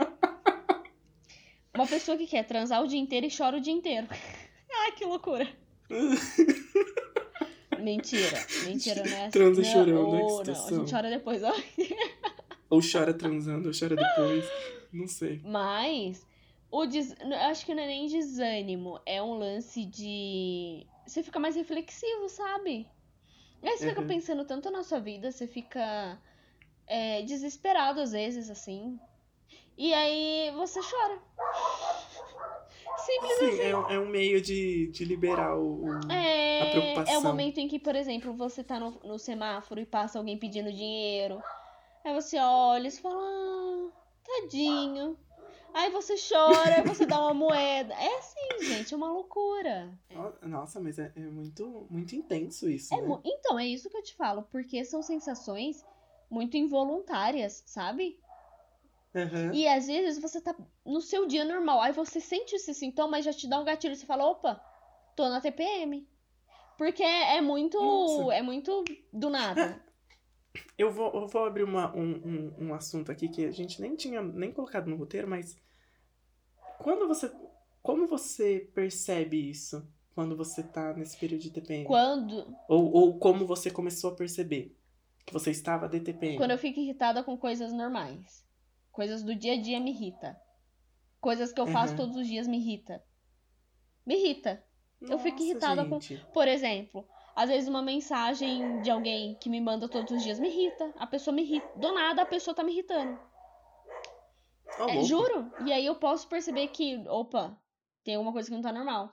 [1.73, 4.07] Uma pessoa que quer transar o dia inteiro e chora o dia inteiro.
[4.83, 5.47] Ai, que loucura.
[7.79, 9.29] Mentira, mentira, né?
[9.29, 10.21] Transa não, chorando, né?
[10.23, 11.51] Ou não, a gente chora depois, ó.
[12.69, 14.45] Ou chora transando, ou chora depois.
[14.91, 15.41] Não sei.
[15.43, 16.25] Mas
[16.71, 17.15] o des...
[17.19, 22.29] eu acho que não é nem desânimo, é um lance de você fica mais reflexivo,
[22.29, 22.87] sabe?
[23.61, 24.07] E aí você fica Uhum.
[24.07, 26.17] pensando tanto na sua vida, você fica
[26.87, 28.99] é, desesperado às vezes, assim.
[29.77, 31.19] E aí você chora.
[33.05, 35.85] Simples Sim, é, um- é um meio de, de liberar o.
[35.85, 37.13] o- A É, preocupação.
[37.13, 40.37] é o momento em que, por exemplo, você tá no, no semáforo e passa alguém
[40.37, 41.41] pedindo dinheiro.
[42.05, 43.89] Aí você olha e fala, ah,
[44.23, 45.17] tadinho.
[45.73, 47.93] Aí você chora, aí você dá uma moeda.
[47.95, 49.91] É assim, gente, é uma loucura.
[50.11, 53.19] No- Nossa, mas é, é muito, muito intenso isso, É né?
[53.25, 55.83] então, é isso que eu te falo, porque são sensações
[56.29, 58.19] muito involuntárias, sabe?
[59.15, 59.53] Aham.
[59.53, 63.21] E às vezes você tá no seu dia normal, aí você sente esse sintoma e
[63.21, 64.61] já te dá um gatilho, você fala, opa,
[65.15, 66.07] tô na TPM.
[66.77, 68.33] Porque é muito, Nossa.
[68.33, 69.81] é muito do nada.
[70.77, 73.95] Eu vou, eu vou abrir uma, um, um, um assunto aqui que a gente nem
[73.95, 75.57] tinha nem colocado no roteiro, mas
[76.77, 77.31] quando você.
[77.81, 81.85] Como você percebe isso quando você tá nesse período de TPM?
[81.85, 84.77] Quando, Ou, ou como você começou a perceber
[85.25, 86.37] que você estava de TPM?
[86.37, 88.45] quando eu fico irritada com coisas normais.
[88.93, 90.39] Coisas do dia a dia me irrita.
[91.19, 91.97] Coisas que eu faço Uhum.
[91.97, 93.03] todos os dias me irrita.
[94.05, 94.63] Me irrita.
[95.01, 96.25] eu fico Nossa, irritada com- gente.
[96.33, 100.47] Por exemplo, às vezes uma mensagem de alguém que me manda todos os dias me
[100.47, 100.93] irrita.
[100.97, 101.67] A pessoa me irrita.
[101.77, 103.19] Do nada a pessoa tá me irritando.
[104.79, 105.51] Ô, É, juro.
[105.65, 107.57] E aí eu posso perceber que, opa,
[108.03, 109.11] tem alguma coisa que não tá normal.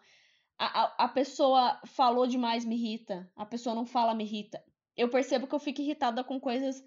[0.58, 3.28] A, a, a pessoa falou demais me irrita.
[3.34, 4.62] A pessoa não fala me irrita.
[4.96, 6.84] Eu percebo que eu fico irritada com coisas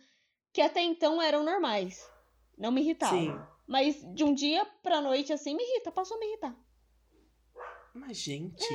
[0.54, 2.08] que até então eram normais.
[2.58, 3.20] Não me irritavam.
[3.20, 3.40] Sim.
[3.68, 6.56] Mas de um dia pra noite, assim, me irrita, passou a me irritar.
[7.94, 8.66] Mas, gente.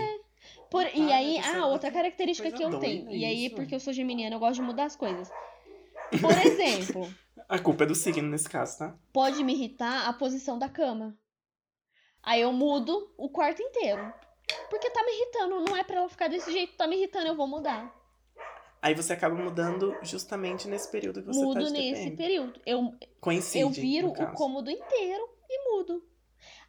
[0.71, 3.11] Por- e aí, é ah, outra característica que eu tenho.
[3.11, 3.57] E aí, isso.
[3.57, 5.29] porque eu sou geminiana, eu gosto de mudar as coisas.
[6.21, 7.13] Por exemplo,
[7.49, 8.99] A culpa é do signo nesse caso, tá?
[9.13, 11.19] pode me irritar a posição da cama.
[12.23, 14.13] Aí eu mudo o quarto inteiro.
[14.71, 17.35] Porque tá me irritando, não é pra ela ficar desse jeito, tá me irritando, eu
[17.37, 17.95] vou mudar.
[18.81, 22.17] Aí você acaba mudando justamente nesse período que você Mudo tá de nesse TPM.
[22.17, 22.61] período.
[22.65, 26.03] Eu, Coincide, eu viro o cômodo inteiro e mudo.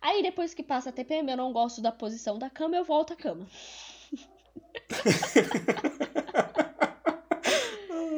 [0.01, 3.13] Aí depois que passa a TPM, eu não gosto da posição da cama, eu volto
[3.13, 3.47] à cama.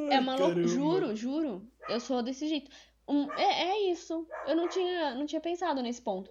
[0.10, 1.67] É maluco, juro, juro.
[1.88, 2.69] Eu sou desse jeito.
[3.08, 4.27] Um, é, é isso.
[4.45, 6.30] Eu não tinha, não tinha pensado nesse ponto.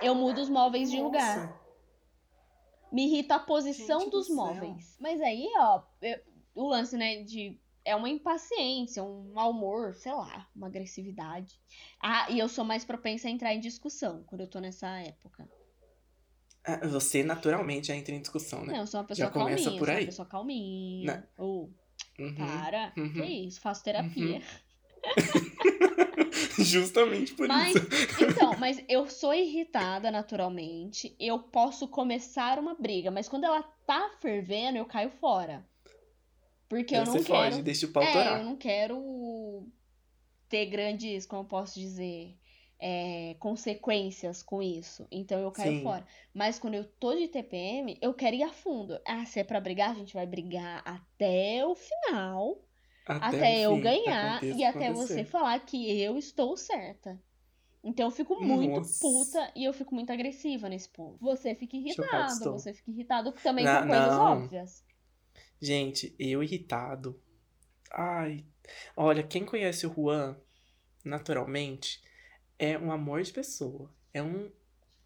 [0.00, 1.46] Eu mudo os móveis de lugar.
[1.46, 1.62] Nossa.
[2.90, 4.36] Me irrita a posição Gente do dos céu.
[4.36, 4.96] móveis.
[5.00, 6.20] Mas aí, ó, eu-
[6.54, 7.58] o lance, né, de.
[7.84, 11.60] É uma impaciência, um mau humor, sei lá, uma agressividade.
[12.00, 15.48] Ah, e eu sou mais propensa a entrar em discussão quando eu tô nessa época.
[16.64, 18.72] Ah, Você naturalmente já entra em discussão, né?
[18.74, 20.06] Não, eu sou uma pessoa Já começa calminha, por sou uma aí.
[20.06, 21.12] pessoa calminha.
[21.16, 21.28] Né?
[21.36, 21.72] Ou,
[22.20, 22.34] Uhum.
[22.36, 23.12] para, uhum.
[23.14, 24.40] que isso, faço terapia.
[26.58, 28.22] Justamente por Mas, isso.
[28.22, 31.16] então, mas eu sou irritada naturalmente.
[31.18, 35.66] Eu posso começar uma briga, mas quando ela tá fervendo, eu caio fora.
[36.72, 37.50] Porque eu Aí você não quero.
[37.50, 38.38] foge, deixa o pau é, torar.
[38.40, 39.68] eu não quero
[40.48, 42.34] ter grandes, como eu posso dizer,
[42.78, 45.06] é, consequências com isso.
[45.10, 45.82] Então eu caio Sim.
[45.82, 46.06] fora.
[46.32, 48.98] Mas quando eu tô de TPM, eu quero ir a fundo.
[49.06, 52.58] Ah, se é pra brigar, a gente vai brigar até o final.
[53.04, 55.14] Até, o eu fim, ganhar e até acontecer.
[55.16, 57.20] você falar que eu estou certa.
[57.84, 58.98] Então eu fico muito Nossa.
[58.98, 61.18] puta e eu fico muito agressiva nesse ponto.
[61.20, 64.32] Você fica irritado, você fica irritado também Na- com coisas não.
[64.44, 64.82] óbvias.
[65.62, 67.16] Gente, eu irritado.
[67.92, 68.44] Ai.
[68.96, 70.36] Olha, quem conhece o Juan,
[71.04, 72.02] naturalmente,
[72.58, 73.88] é um amor de pessoa.
[74.12, 74.50] É um.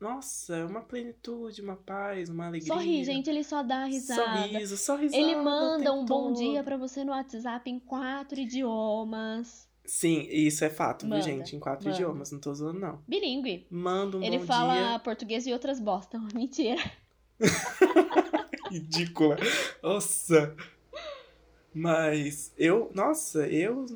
[0.00, 2.72] Nossa, é uma plenitude, uma paz, uma alegria.
[2.72, 4.48] Sorri, gente, ele só dá risada.
[4.48, 5.22] Sorriso, só risada.
[5.22, 6.36] Ele manda um bom todo.
[6.36, 9.68] dia pra você no WhatsApp em quatro idiomas.
[9.84, 11.54] Sim, isso é fato, Manda, viu, gente?
[11.54, 11.96] Em quatro manda.
[11.96, 13.02] idiomas, não tô zoando, não.
[13.06, 13.66] Bilingue.
[13.70, 14.98] Manda um ele bom fala dia.
[15.00, 16.18] português e outras bosta.
[16.34, 16.82] Mentira.
[18.70, 19.36] Ridícula.
[19.82, 20.54] Nossa.
[21.72, 23.86] Mas eu, nossa, eu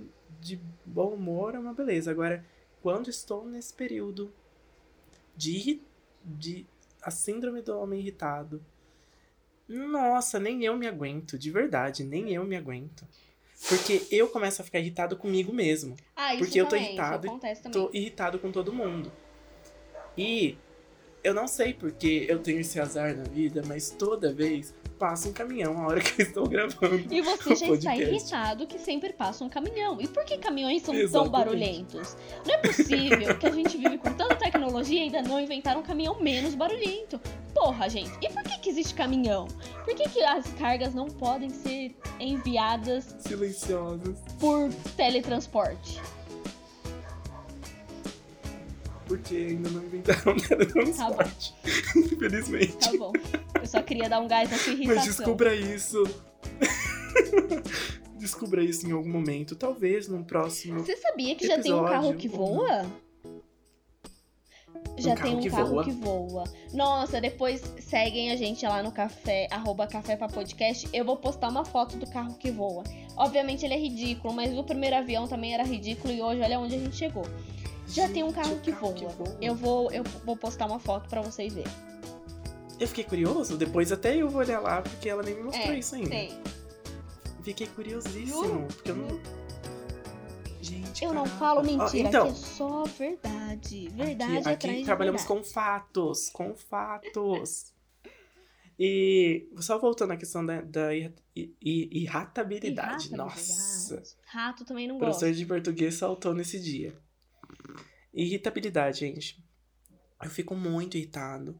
[0.40, 2.10] de bom humor é uma beleza.
[2.10, 2.44] Agora,
[2.82, 4.32] quando estou nesse período
[5.36, 5.80] de,
[6.24, 6.66] de
[7.02, 8.64] a síndrome do homem irritado,
[9.68, 13.06] nossa, nem eu me aguento, de verdade, nem eu me aguento.
[13.68, 15.94] Porque eu começo a ficar irritado comigo mesmo.
[16.16, 17.70] Ah, isso Porque eu tô também, irritado também.
[17.70, 19.12] Tô irritado com todo mundo.
[20.16, 20.56] E
[21.22, 25.32] eu não sei porque eu tenho esse azar na vida, mas toda vez passa um
[25.32, 27.06] caminhão a hora que eu estou gravando.
[27.10, 29.98] E você já está irritado que sempre passa um caminhão.
[29.98, 31.30] E por que caminhões são tão Exatamente.
[31.30, 32.16] barulhentos?
[32.46, 35.82] Não é possível que a gente vive com tanta tecnologia e ainda não inventaram um
[35.82, 37.18] caminhão menos barulhento.
[37.54, 38.12] Porra, gente.
[38.20, 39.48] E por que, que existe caminhão?
[39.84, 44.18] Por que, que as cargas não podem ser enviadas Silenciosos.
[44.38, 45.98] por teletransporte?
[49.10, 51.52] Porque ainda não inventaram teletransporte.
[51.96, 52.78] Infelizmente.
[52.78, 53.12] Tá bom.
[53.60, 54.96] Eu só queria dar um gás na sua irritação.
[55.04, 56.00] Mas descubra isso.
[58.16, 59.56] descubra isso em algum momento.
[59.56, 60.78] Talvez num próximo.
[60.78, 62.86] Você sabia que já tem um carro episódio, que voa?
[64.96, 65.84] Já Um tem um que carro voa?
[65.84, 66.44] que voa.
[66.72, 70.88] Nossa, depois seguem a gente lá no café, arroba café pra podcast.
[70.92, 72.84] Eu vou postar uma foto do carro que voa.
[73.16, 76.76] Obviamente ele é ridículo, mas o primeiro avião também era ridículo e hoje olha onde
[76.76, 77.24] a gente chegou.
[77.90, 79.36] Já tem um carro Gente, que carro voa.
[79.40, 81.72] Eu vou, eu vou postar uma foto pra vocês verem.
[82.78, 85.78] Eu fiquei curioso, depois até eu vou olhar lá, porque ela nem me mostrou É,
[85.78, 86.08] isso ainda.
[86.10, 86.38] Tem.
[87.42, 89.08] Fiquei curiosíssimo, Juro, porque eu não.
[90.62, 93.88] Gente, Eu não falo mentira, então, aqui é só verdade.
[93.88, 95.40] Verdade aqui, atrás aqui de trabalhamos verdade.
[95.42, 97.72] com fatos, com fatos.
[98.78, 101.14] E só voltando à questão da, da ir-
[101.60, 103.10] irratabilidade.
[103.14, 105.18] Nossa, Rato também não o gosta.
[105.18, 106.96] professor de português saltou nesse dia.
[108.12, 109.42] Irritabilidade, gente.
[110.22, 111.58] Eu fico muito irritado.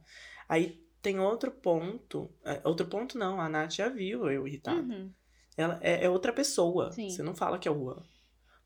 [0.49, 2.31] Aí tem outro ponto.
[2.45, 4.81] é, Outro ponto não, a Nath já viu eu irritado.
[4.93, 5.13] Uhum.
[5.57, 6.91] Ela é, é outra pessoa.
[6.93, 7.09] Sim.
[7.09, 8.03] Você não fala que é o Juan.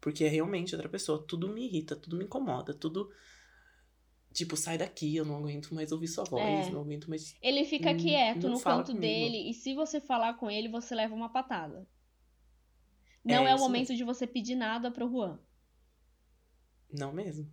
[0.00, 1.24] Porque é realmente outra pessoa.
[1.26, 3.10] Tudo me irrita, tudo me incomoda, tudo.
[4.32, 6.70] Tipo, sai daqui, eu não aguento mais ouvir sua voz, É.
[6.70, 7.36] não aguento mais.
[7.40, 9.00] Ele fica Hum, quieto não no fala canto comigo.
[9.00, 11.86] dele e se você falar com ele, você leva uma patada.
[13.24, 15.38] Não É é, o momento de você pedir nada pro Juan.
[16.96, 17.50] Não mesmo.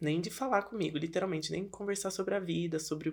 [0.00, 3.08] Nem de falar comigo, literalmente, nem conversar sobre a vida, sobre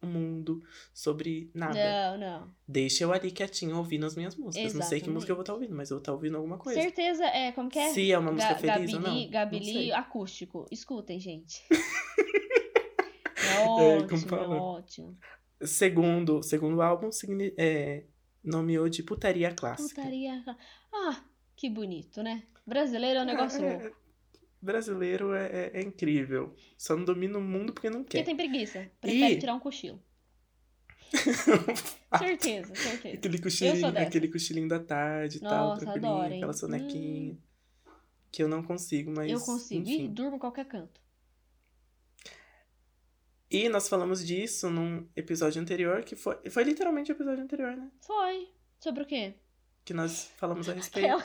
[0.00, 0.62] o mundo,
[0.94, 2.16] sobre nada.
[2.16, 2.54] Não, não.
[2.68, 4.72] Deixa eu ali quietinho ouvindo as minhas músicas.
[4.74, 5.70] Não sei que música eu vou estar Exatamente.
[5.72, 6.80] ouvindo, mas eu vou estar ouvindo alguma coisa.
[6.80, 7.92] Certeza é, como que é?
[7.92, 9.30] Se é uma música Ga- feliz ou Gabili, não.
[9.30, 10.66] Gabili não acústico.
[10.70, 11.62] Escutem, gente.
[13.40, 14.56] É ótimo, como é, fala?
[14.62, 15.18] ótimo.
[15.62, 17.08] Segundo, segundo álbum,
[17.56, 18.04] é,
[18.42, 20.00] nomeou de putaria clássica.
[20.00, 20.44] Putaria.
[20.92, 21.24] Ah,
[21.56, 22.42] que bonito, né?
[22.66, 23.96] Brasileiro é um negócio É, louco.
[24.60, 26.54] Brasileiro é, é- é incrível.
[26.76, 28.24] Só não domina o mundo porque não Porque quer.
[28.24, 28.90] tem preguiça.
[29.00, 30.02] Prefere E- tirar um cochilo.
[32.18, 33.16] Certeza, certeza.
[33.16, 37.38] Aquele cochilinho, aquele cochilinho da tarde e tal, tranquilinho, adoro, aquela sonequinha.
[38.30, 39.30] Que eu não consigo, mas.
[39.30, 39.80] Eu consigo.
[39.88, 40.12] Enfim.
[40.12, 41.00] durmo em qualquer canto.
[43.50, 46.36] E nós falamos disso num episódio anterior, que foi.
[46.50, 47.90] Foi literalmente o episódio anterior, né?
[48.00, 48.48] Foi.
[48.78, 49.34] Sobre o quê?
[49.84, 51.24] Que nós falamos a respeito Ela-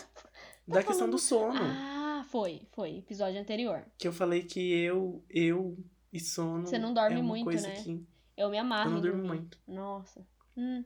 [0.65, 1.59] da questão falando- do sono.
[1.61, 2.02] Ah,
[2.33, 2.63] foi.
[2.71, 2.97] Foi.
[2.97, 3.85] Episódio anterior.
[3.95, 5.77] Que eu falei que eu, eu
[6.11, 6.65] e sono.
[6.65, 7.75] Você não dorme é muito, né?
[7.75, 8.03] que.
[8.35, 9.59] Eu me amarro Eu não durmo muito.
[9.67, 10.25] Nossa.
[10.57, 10.83] Hum.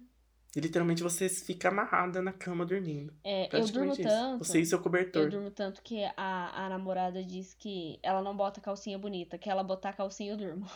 [0.54, 3.14] E literalmente você fica amarrada na cama dormindo.
[3.24, 4.04] É, eu durmo isso.
[4.04, 4.44] tanto.
[4.44, 5.24] Você e seu cobertor.
[5.24, 9.50] Eu durmo tanto que a, a namorada diz que ela não bota calcinha bonita, que
[9.50, 10.70] ela botar calcinha eu durmo.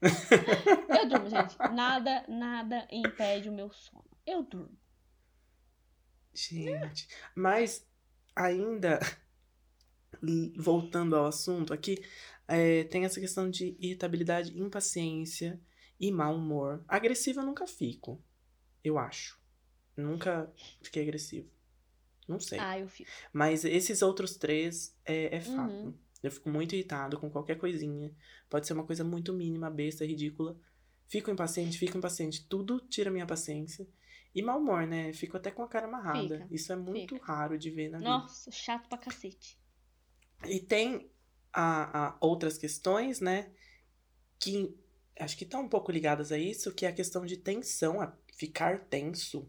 [1.00, 1.58] eu durmo, gente.
[1.74, 4.04] Nada, nada impede o meu sono.
[4.24, 4.78] Eu durmo.
[6.32, 7.84] Gente, mas
[8.36, 9.00] ainda
[10.56, 12.02] voltando ao assunto aqui,
[12.46, 15.60] é, tem essa questão de irritabilidade, impaciência
[15.98, 16.84] e mau humor.
[16.88, 18.22] Agressiva eu nunca fico,
[18.82, 19.40] eu acho.
[19.96, 21.48] Nunca fiquei agressivo.
[22.26, 22.58] Não sei.
[22.58, 23.10] Ah, eu fico.
[23.32, 25.72] Mas esses outros três é, é fato.
[25.72, 25.94] Uhum.
[26.22, 28.10] Eu fico muito irritado com qualquer coisinha.
[28.48, 30.58] Pode ser uma coisa muito mínima, besta, ridícula.
[31.06, 32.46] Fico impaciente, fico impaciente.
[32.48, 33.86] Tudo tira minha paciência.
[34.34, 35.12] E mau humor, né?
[35.12, 36.40] Fico até com a cara amarrada.
[36.40, 37.26] Fica, Isso é muito fica.
[37.26, 38.10] raro de ver na vida.
[38.10, 39.58] Nossa, chato pra cacete.
[40.46, 41.10] E tem
[41.52, 43.50] a, a outras questões, né?
[44.38, 44.76] Que
[45.18, 48.12] acho que estão um pouco ligadas a isso, que é a questão de tensão, a
[48.36, 49.48] ficar tenso.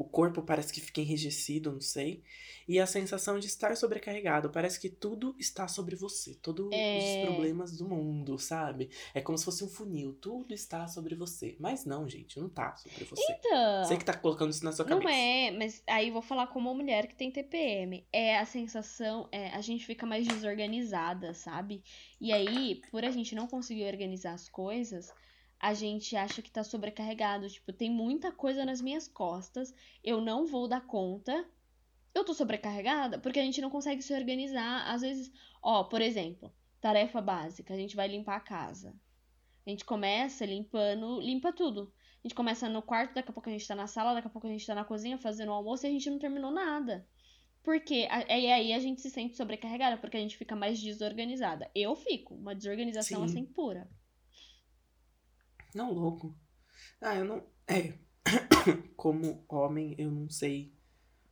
[0.00, 2.22] O corpo parece que fica enrijecido, não sei.
[2.66, 4.48] E a sensação de estar sobrecarregado.
[4.48, 6.34] Parece que tudo está sobre você.
[6.36, 7.20] Todos É.
[7.20, 8.88] os problemas do mundo, sabe?
[9.12, 10.14] É como se fosse um funil.
[10.14, 11.54] Tudo está sobre você.
[11.60, 13.22] Mas não, gente, não tá sobre você.
[13.30, 13.84] Então.
[13.84, 15.14] Você que tá colocando isso na sua Não cabeça.
[15.14, 18.02] é, mas aí vou falar como uma mulher que tem TPM.
[18.10, 21.82] É a sensação, é, a gente fica mais desorganizada, sabe?
[22.18, 25.12] E aí, por a gente não conseguir organizar as coisas,
[25.60, 27.48] a gente acha que tá sobrecarregado.
[27.48, 31.46] Tipo, tem muita coisa nas minhas costas, eu não vou dar conta.
[32.14, 34.90] Eu tô sobrecarregada porque a gente não consegue se organizar.
[34.90, 35.30] Às vezes,
[35.62, 38.94] ó, por exemplo, tarefa básica, a gente vai limpar a casa.
[39.66, 41.92] A gente começa limpando, limpa tudo.
[42.24, 44.30] A gente começa no quarto, daqui a pouco a gente tá na sala, daqui a
[44.30, 47.06] pouco a gente tá na cozinha fazendo o almoço e a gente não terminou nada.
[47.62, 51.70] Porque a- e aí a gente se sente sobrecarregada, porque a gente fica mais desorganizada.
[51.74, 53.24] Eu fico, uma desorganização Sim.
[53.24, 53.88] assim pura.
[55.74, 56.34] Não, louco.
[57.00, 57.42] Ah, eu não.
[57.66, 57.94] É.
[58.96, 60.72] Como homem, eu não sei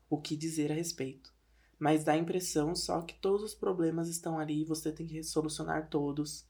[0.08, 1.32] o que dizer a respeito.
[1.78, 5.22] Mas dá a impressão só que todos os problemas estão ali e você tem que
[5.22, 6.46] solucionar todos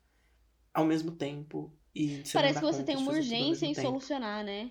[0.73, 1.73] ao mesmo tempo.
[1.95, 3.89] E Parece que você tem uma urgência em tempo.
[3.89, 4.71] solucionar, né?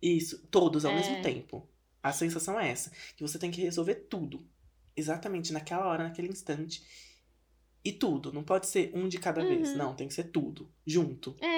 [0.00, 0.96] Isso, todos ao É.
[0.96, 1.68] mesmo tempo.
[2.02, 4.46] A sensação é essa, que você tem que resolver tudo.
[4.96, 6.82] Exatamente naquela hora, naquele instante.
[7.84, 9.76] E tudo, não pode ser um de cada vez, Uhum.
[9.76, 11.55] não, tem que ser tudo, junto É,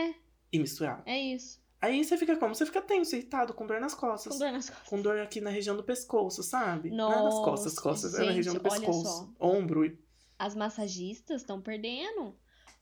[0.53, 1.03] e misturado.
[1.07, 1.59] é isso.
[1.81, 2.55] Aí você fica como?
[2.57, 4.33] Você fica tenso, irritado, com dor nas costas.
[4.33, 4.89] Com dor nas costas.
[4.89, 6.91] Com dor aqui na região do pescoço, sabe?
[6.91, 9.05] Não é nas costas, Nossa, costas é na região do gente, pescoço.
[9.05, 9.33] só.
[9.39, 9.85] Ombro.
[9.85, 9.97] e-
[10.37, 12.37] As massagistas estão perdendo.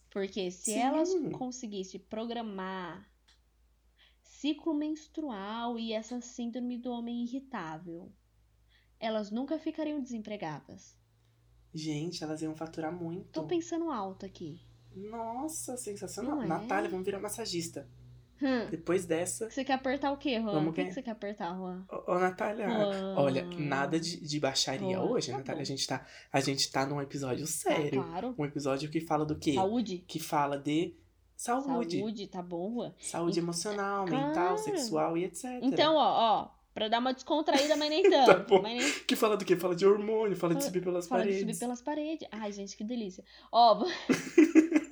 [0.09, 0.79] Porque se Sim.
[0.79, 3.07] elas conseguissem programar
[4.22, 8.11] ciclo menstrual e essa síndrome do homem irritável,
[8.98, 10.96] elas nunca ficariam desempregadas.
[11.74, 13.29] Gente, elas iam faturar muito.
[13.31, 14.61] Tô pensando alto aqui.
[14.96, 16.37] Nossa, sensacional.
[16.37, 16.46] Não é?
[16.46, 17.87] Natália, vamos virar massagista.
[18.42, 18.66] Hum.
[18.70, 19.48] Depois dessa.
[19.50, 20.52] Você quer apertar o quê, Juan?
[20.52, 21.85] Vamos O que, que você quer apertar, Juan?
[21.90, 23.14] Ô, ô, Natália, Juan.
[23.16, 25.56] olha, nada de, de baixaria Juan, hoje, tá Natália.
[25.61, 25.62] bom.
[25.62, 28.02] A gente, tá, a gente tá num episódio sério.
[28.02, 28.35] Ah, claro.
[28.38, 29.54] Um episódio que fala do quê?
[29.54, 30.04] Saúde.
[30.06, 30.94] Que fala de
[31.35, 31.98] saúde.
[31.98, 32.94] Saúde, tá bom, Juan?
[32.98, 34.26] Saúde emocional, Claro.
[34.26, 35.44] mental, sexual e etc.
[35.62, 38.26] Então, ó, ó, pra dar uma descontraída, mas nem tanto.
[38.26, 38.61] Tá bom.
[38.61, 39.56] mas nem Que fala do quê?
[39.56, 41.40] Fala de hormônio, fala de Fala- subir pelas fala de paredes.
[41.56, 42.28] subir pelas paredes.
[42.30, 43.24] Ai, gente, que delícia.
[43.50, 43.82] Ó,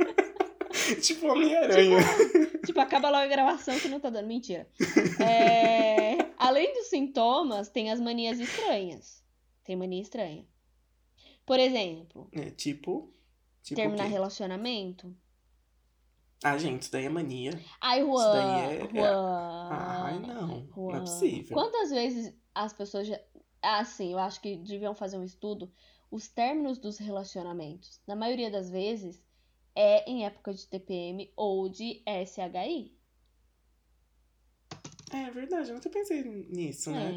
[1.03, 1.99] tipo Homem-Aranha.
[2.65, 4.27] Tipo, acaba logo a gravação que não tá dando.
[4.27, 4.69] Mentira.
[5.21, 9.23] É, Além dos sintomas, tem as manias estranhas.
[9.65, 10.47] Tem mania estranha.
[11.47, 13.13] Por exemplo, É, tipo.
[13.63, 15.15] tipo terminar relacionamento.
[16.43, 17.51] Ah, gente, isso daí é mania.
[17.81, 18.17] Ai, Juan.
[18.17, 19.69] Isso daí é- Juan.
[19.71, 20.47] Ai, não.
[20.49, 21.01] Não é Juan.
[21.01, 21.55] possível.
[21.57, 23.19] Quantas vezes as pessoas já.
[23.63, 25.73] Assim, eu acho que deviam fazer um estudo.
[26.11, 29.24] Os términos dos relacionamentos, na maioria das vezes,
[29.75, 32.97] é em época de TPM ou de SHI.
[35.13, 37.13] É verdade, eu nunca pensei nisso, né?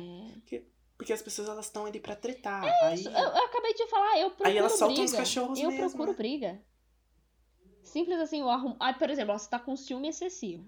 [0.51, 0.61] É.
[0.97, 2.63] Porque as pessoas elas estão ali pra tretar.
[2.83, 5.05] aí, Isso, eu, eu acabei de falar, eu procuro aí elas soltam briga.
[5.05, 5.89] os cachorros eu mesmo.
[5.91, 6.17] procuro né?
[6.17, 6.61] briga.
[7.83, 8.75] Simples assim, eu arrumo.
[8.79, 10.65] Ah, por exemplo, você tá com ciúme excessivo.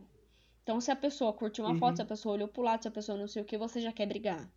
[0.63, 1.79] Então, se a pessoa curtiu uma Uhum.
[1.79, 3.81] foto, se a pessoa olhou pro lado, se a pessoa não sei o que, você
[3.81, 4.47] já quer brigar.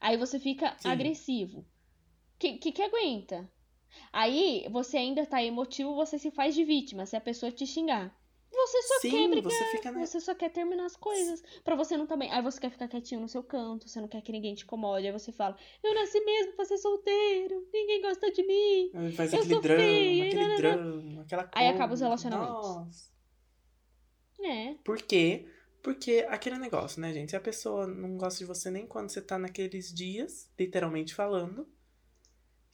[0.00, 0.88] Aí você fica Sim.
[0.88, 1.64] agressivo.
[2.38, 3.48] Que, que que aguenta?
[4.12, 8.14] Aí você ainda tá emotivo, você se faz de vítima se a pessoa te xingar.
[8.52, 9.52] Você só quer Sim, brigar.
[9.52, 10.06] você né?
[10.06, 11.42] Você só quer terminar as coisas.
[11.62, 12.30] Pra você não também.
[12.32, 15.06] Aí você quer ficar quietinho no seu canto, você não quer que ninguém te incomode.
[15.06, 18.90] Aí você fala: Eu nasci mesmo pra ser solteiro, ninguém gosta de mim.
[18.94, 20.56] Aí Faz Eu aquele drama, aquele nananã.
[20.56, 21.52] drama, aquela coisa.
[21.54, 22.54] Aí acaba os relacionamentos.
[22.76, 23.10] Nossa.
[24.40, 24.74] É.
[24.84, 25.46] Por quê?
[25.82, 27.30] Porque aquele negócio, né, gente?
[27.30, 31.68] Se a pessoa não gosta de você nem quando você tá naqueles dias, literalmente falando,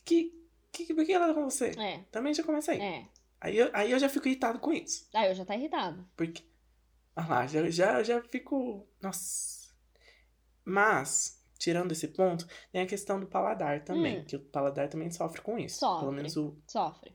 [0.04, 0.32] que,
[0.72, 1.70] que por que ela tá com você?
[1.78, 1.98] É.
[2.11, 2.80] Também já começa aí.
[2.80, 3.08] É.
[3.40, 5.08] Aí, eu, aí eu já fico irritado com isso.
[5.14, 6.08] Aí eu já tá irritado.
[6.16, 6.42] Porque.
[7.14, 8.87] Ah lá, já, já, já fico.
[9.00, 9.72] Nossa.
[10.64, 14.20] Mas, tirando esse ponto, tem a questão do paladar também.
[14.20, 14.24] Hum.
[14.24, 15.80] Que o paladar também sofre com isso.
[15.80, 16.00] Sofre.
[16.00, 17.12] Pelo menos o, Sofre.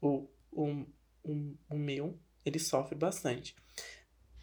[0.00, 0.86] o, o,
[1.22, 3.54] o, o meu, ele sofre bastante.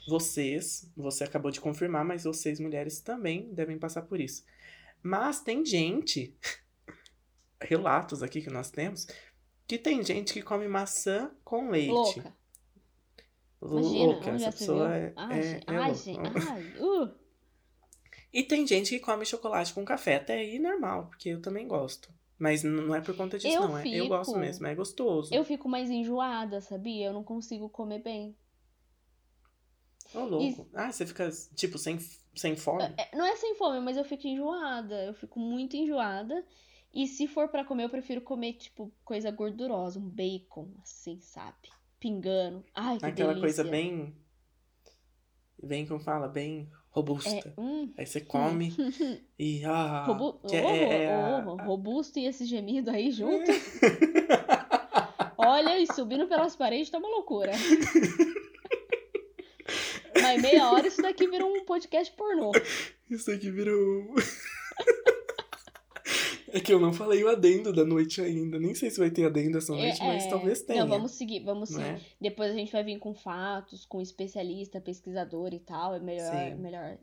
[0.08, 4.46] Vocês, você acabou de confirmar, mas vocês, mulheres, também devem passar por isso.
[5.04, 6.36] Mas tem gente,
[7.62, 9.08] relatos aqui que nós temos,
[9.68, 11.92] que tem gente que come maçã com leite.
[11.92, 12.38] Louca.
[13.62, 17.12] Imagina, Louca, já essa pessoa é, Ai, é- é ai, gente, ai, uh.
[18.32, 22.14] E tem gente que come chocolate com café, até aí normal, porque eu também gosto.
[22.38, 23.78] Mas não é por conta disso, Eu não.
[23.78, 25.34] É, eu gosto fico- mesmo, é gostoso.
[25.34, 27.08] Eu fico mais enjoada, sabia?
[27.08, 28.36] Eu não consigo comer bem.
[30.14, 30.68] Ô, louco.
[30.74, 31.98] Ah, você fica, tipo, sem,
[32.36, 32.84] sem fome?
[32.96, 35.04] É, não é sem fome, mas eu fico enjoada.
[35.06, 36.46] Eu fico muito enjoada.
[36.94, 41.70] E se for pra comer, eu prefiro comer, tipo, coisa gordurosa, um bacon, assim, sabe?
[42.00, 42.64] Pingando.
[42.74, 43.42] Ai, que Aquela delícia.
[43.64, 44.16] coisa bem.
[45.62, 46.28] Bem, como fala?
[46.28, 47.30] Bem robusta.
[47.30, 48.74] É, hum, Aí você come
[49.38, 49.64] e.
[49.66, 50.40] Ah, robu...
[50.48, 53.52] que é- oh, oh, robusto e esse gemido aí junto.
[55.38, 57.52] Olha, e subindo pelas paredes tá uma loucura.
[60.22, 62.52] Mas meia hora isso daqui vira um podcast pornô.
[63.10, 64.16] Isso aqui virou.
[66.50, 68.58] É que eu não falei o adendo da noite ainda.
[68.60, 70.82] Nem sei se vai ter adendo essa noite, mas É, talvez tenha.
[70.84, 71.90] Não, vamos seguir, vamos não seguir.
[71.90, 72.02] é?
[72.22, 75.96] Depois a gente vai vir com fatos, com especialista, pesquisador e tal.
[75.96, 76.56] É melhor, Sim.
[76.56, 76.98] melhor,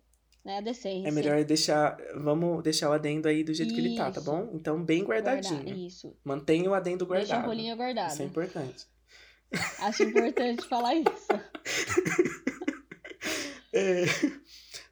[0.44, 0.58] né?
[0.58, 1.08] A decência.
[1.08, 1.96] É melhor deixar.
[2.16, 4.30] Vamos deixar o adendo aí do jeito que ele tá, tá Isso.
[4.30, 4.50] bom?
[4.54, 5.34] Então, bem guardar.
[5.40, 5.86] guardadinho.
[5.86, 6.16] Isso.
[6.24, 7.46] Mantenha o adendo Deixa a guardado.
[7.48, 8.12] rolinha guardada.
[8.12, 8.86] Isso é importante.
[9.80, 11.28] Acho importante falar isso.
[13.72, 14.04] É,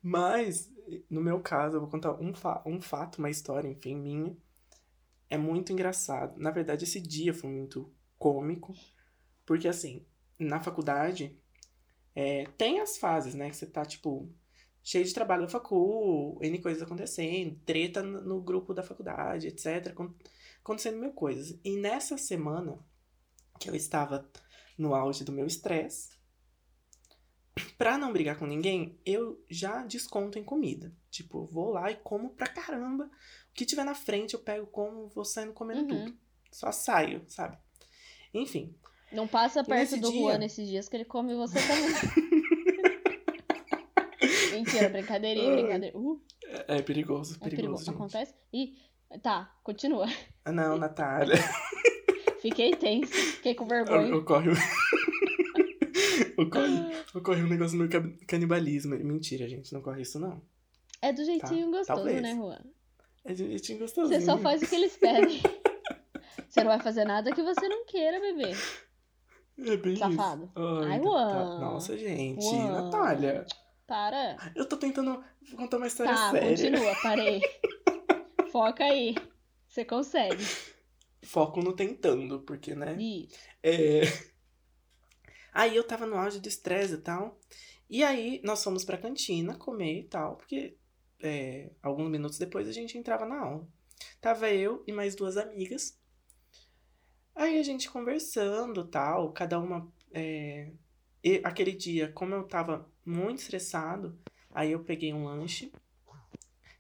[0.03, 0.69] mas,
[1.11, 4.37] no meu caso, eu vou contar um, fa um fato, uma história, enfim, minha.
[5.31, 6.39] É muito engraçado.
[6.39, 8.75] Na verdade, esse dia foi muito cômico.
[9.47, 10.05] Porque, assim,
[10.39, 11.37] na faculdade,
[12.15, 13.51] é, tem as fases, né?
[13.51, 14.29] Que você tá, tipo,
[14.83, 19.89] cheio de trabalho da facul, N coisas acontecendo, treta no, grupo da faculdade, etc.
[19.91, 20.15] acon-
[20.61, 21.59] Acontecendo mil coisas.
[21.65, 22.79] E nessa semana,
[23.59, 24.29] que eu estava
[24.79, 26.11] no auge do meu estresse,
[27.77, 30.93] Pra não brigar com ninguém, eu já desconto em comida.
[31.11, 33.05] Tipo, vou lá e como pra caramba.
[33.05, 36.05] O que tiver na frente eu pego, como, vou saindo comendo Uhum.
[36.07, 36.17] tudo.
[36.51, 37.59] Só saio, sabe?
[38.33, 38.75] Enfim.
[39.11, 42.23] Não passa perto nesse do dia- Juan nesses dias que ele come você também.
[44.53, 45.99] Mentira, brincadeirinha, brincadeira.
[45.99, 47.85] Uh, É, é perigoso, é perigoso, perigoso.
[47.85, 47.95] gente.
[47.95, 48.35] Acontece?
[48.53, 48.75] Ih,
[49.23, 50.07] tá, continua.
[50.45, 51.37] Ah, não, Natália.
[52.41, 54.15] Fiquei tenso, fiquei com vergonha.
[54.17, 54.51] Ocorre.
[56.43, 58.97] Ocorre, ocorre um negócio ca- canibalismo.
[58.97, 60.43] Mentira, gente, não ocorre isso, não.
[61.01, 62.23] É do jeitinho Tá, gostoso, talvez.
[62.23, 62.61] né, Juan?
[63.25, 64.21] É de jeitinho gostosinho.
[64.21, 65.41] Você só faz o que eles pedem.
[66.49, 68.53] Você não vai fazer nada que você não queira, bebê.
[69.59, 70.45] É bem Safado.
[70.45, 70.53] isso.
[70.87, 71.59] Ai, tá- Juan.
[71.61, 72.43] Nossa, gente.
[72.45, 72.83] Juan.
[72.85, 73.47] Natália.
[73.87, 74.37] Para.
[74.55, 75.23] Eu tô tentando
[75.57, 76.49] contar uma história Tá, séria.
[76.51, 77.41] continua, parei.
[78.53, 79.15] Foca aí.
[79.67, 80.45] Você consegue.
[81.23, 82.97] Foco no tentando, porque, né?
[83.01, 83.39] Isso.
[83.63, 84.03] É...
[85.53, 87.39] Aí eu tava no auge do estresse e tal.
[87.89, 90.77] E aí nós fomos pra cantina comer e tal, porque
[91.21, 93.69] é, alguns minutos depois a gente entrava na aula.
[94.21, 95.99] Tava eu e mais duas amigas.
[97.35, 99.93] Aí a gente conversando tal, cada uma.
[100.13, 100.73] é,
[101.25, 104.19] e aquele dia, como eu tava muito estressado,
[104.51, 105.73] aí eu peguei um lanche,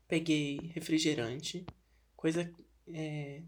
[0.09, 1.65] peguei refrigerante,
[2.17, 2.53] coisa.
[2.89, 3.43] é,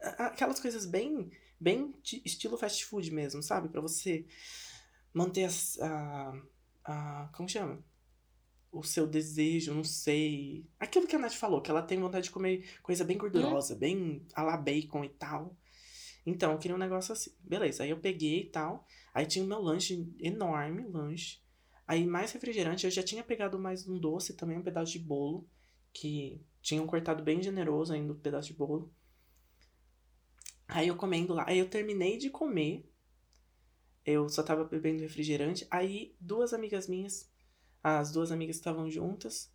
[0.00, 1.94] aquelas coisas bem bem
[2.24, 3.68] estilo fast food mesmo, sabe?
[3.68, 4.26] Pra você
[5.12, 6.42] manter as- a,
[6.84, 7.30] a.
[7.34, 7.82] Como chama?
[8.72, 10.66] O seu desejo, não sei.
[10.80, 14.26] Aquilo que a Nath falou, que ela tem vontade de comer coisa bem gordurosa, bem
[14.34, 15.56] a la bacon e tal.
[16.26, 17.30] Então, eu queria um negócio assim.
[17.40, 18.84] Beleza, aí eu peguei e tal.
[19.14, 21.38] Aí tinha o meu lanche, enorme lanche.
[21.86, 25.46] Aí mais refrigerante, eu já tinha pegado mais um doce também, um pedaço de bolo.
[25.92, 28.92] Que tinham cortado bem generoso ainda o pedaço de bolo.
[30.66, 31.44] Aí eu comendo lá.
[31.46, 32.88] Aí eu terminei de comer.
[34.04, 35.66] Eu só tava bebendo refrigerante.
[35.70, 37.30] Aí, duas amigas minhas,
[37.82, 39.52] as duas amigas estavam juntas,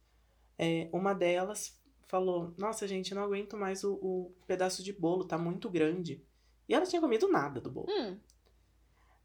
[0.57, 5.25] é, uma delas falou: Nossa, gente, eu não aguento mais o, o, pedaço de bolo,
[5.25, 6.25] tá muito grande.
[6.67, 7.87] E ela tinha comido nada do bolo.
[7.89, 8.19] Hum.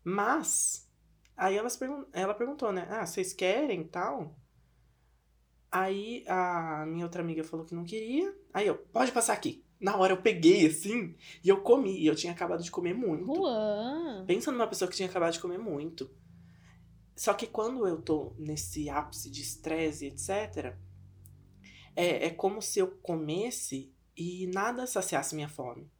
[0.05, 0.89] Mas,
[1.37, 2.87] aí elas pergun ela perguntou, né?
[2.91, 4.39] Ah, vocês querem tal?
[5.72, 8.35] Aí a minha outra amiga falou que não queria.
[8.53, 9.63] Aí eu, pode passar aqui.
[9.81, 11.99] Na hora eu peguei assim e eu comi.
[12.01, 13.35] E eu tinha acabado de comer muito.
[13.35, 14.25] Juan.
[14.27, 16.11] Pensa numa pessoa que tinha acabado de comer muito.
[17.16, 20.77] Só que quando eu tô nesse ápice de estresse, etc.,
[21.95, 25.91] é, é como se eu comesse e nada saciasse minha fome.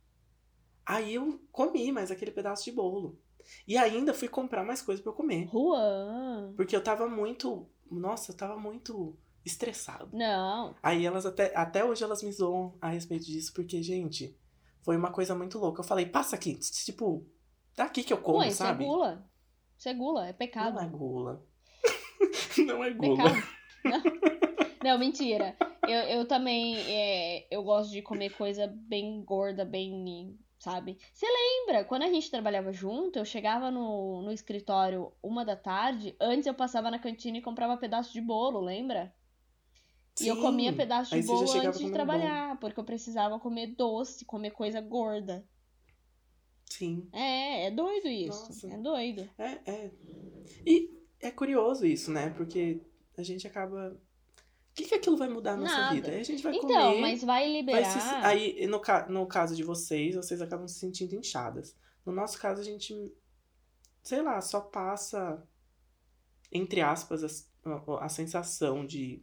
[0.85, 3.19] Aí eu comi mais aquele pedaço de bolo.
[3.67, 5.49] E ainda fui comprar mais coisa para eu comer.
[5.51, 6.53] Juan.
[6.57, 7.69] Porque eu tava muito.
[7.91, 10.09] Nossa, eu tava muito estressado.
[10.13, 10.75] Não.
[10.83, 14.37] Aí elas até, até hoje elas me zoam a respeito disso, porque, gente,
[14.83, 15.81] foi uma coisa muito louca.
[15.81, 17.27] Eu falei, passa aqui, tipo,
[17.77, 18.85] daqui que eu como, Ué, isso é sabe?
[18.85, 19.29] gula.
[19.79, 20.75] Isso é gula, é pecado.
[20.75, 21.47] Não é gula.
[22.67, 23.25] Não é gula.
[23.25, 23.49] Pecado.
[23.85, 24.03] Não.
[24.85, 25.57] Não, mentira.
[25.89, 30.99] Eu, eu também, é, eu gosto de comer coisa bem gorda, bem, sabe?
[31.13, 36.15] Você lembra, quando a gente trabalhava junto, eu chegava no, no escritório uma da tarde,
[36.21, 39.15] antes eu passava na cantina e comprava pedaço de bolo, lembra?
[40.21, 40.43] E eu Sim.
[40.43, 44.81] comia pedaço de Aí bolo antes de trabalhar, porque eu precisava comer doce, comer coisa
[44.81, 45.45] gorda.
[46.67, 47.09] Sim.
[47.13, 48.47] É, é doido isso.
[48.47, 48.73] Nossa.
[48.73, 49.29] É doido.
[49.39, 49.91] É, é.
[50.67, 50.91] E
[51.21, 52.31] é curioso isso, né?
[52.31, 52.81] Porque
[53.17, 53.91] a gente acaba.
[54.71, 55.95] O que, que aquilo vai mudar na nossa Nada.
[55.95, 56.11] vida?
[56.11, 57.01] Aí a gente vai Então, comer.
[57.01, 57.85] mas vai vai liberar.
[58.01, 59.07] se- Aí, no, ca...
[59.09, 61.77] no caso de vocês, vocês acabam se sentindo inchadas.
[62.05, 62.93] No nosso caso, a gente,
[64.03, 65.47] sei lá, só passa,
[66.51, 67.23] entre aspas,
[67.65, 69.23] a- a sensação de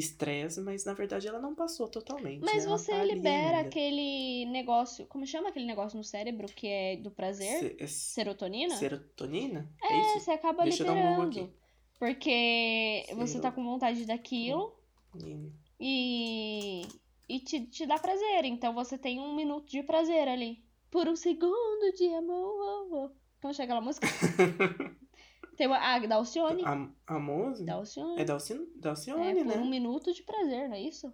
[0.00, 2.40] estresse, mas na verdade ela não passou totalmente.
[2.42, 2.70] Mas né?
[2.70, 3.68] Você tá libera ainda.
[3.68, 5.06] aquele negócio.
[5.06, 7.58] Como chama aquele negócio no cérebro que é do prazer?
[7.60, 8.74] Se- é Serotonina?
[8.76, 9.72] Serotonina?
[9.82, 10.20] É, É isso?
[10.24, 11.40] você acaba Deixa um liberando.
[11.40, 11.50] aqui.
[11.98, 14.74] Porque você tá com vontade daquilo
[15.78, 16.82] e,
[17.28, 18.44] e te, te dá prazer.
[18.44, 20.64] Então você tem um minuto de prazer ali.
[20.90, 23.12] Por um segundo de amor.
[23.40, 24.06] Como chega aquela música?
[25.60, 25.76] tem uma.
[25.76, 26.64] Ah, da Alcione.
[26.64, 27.66] A, a música?
[27.66, 28.18] Da Alcione.
[28.18, 29.56] É da Alcione, da É, né?
[29.58, 31.12] um minuto de prazer, não é isso?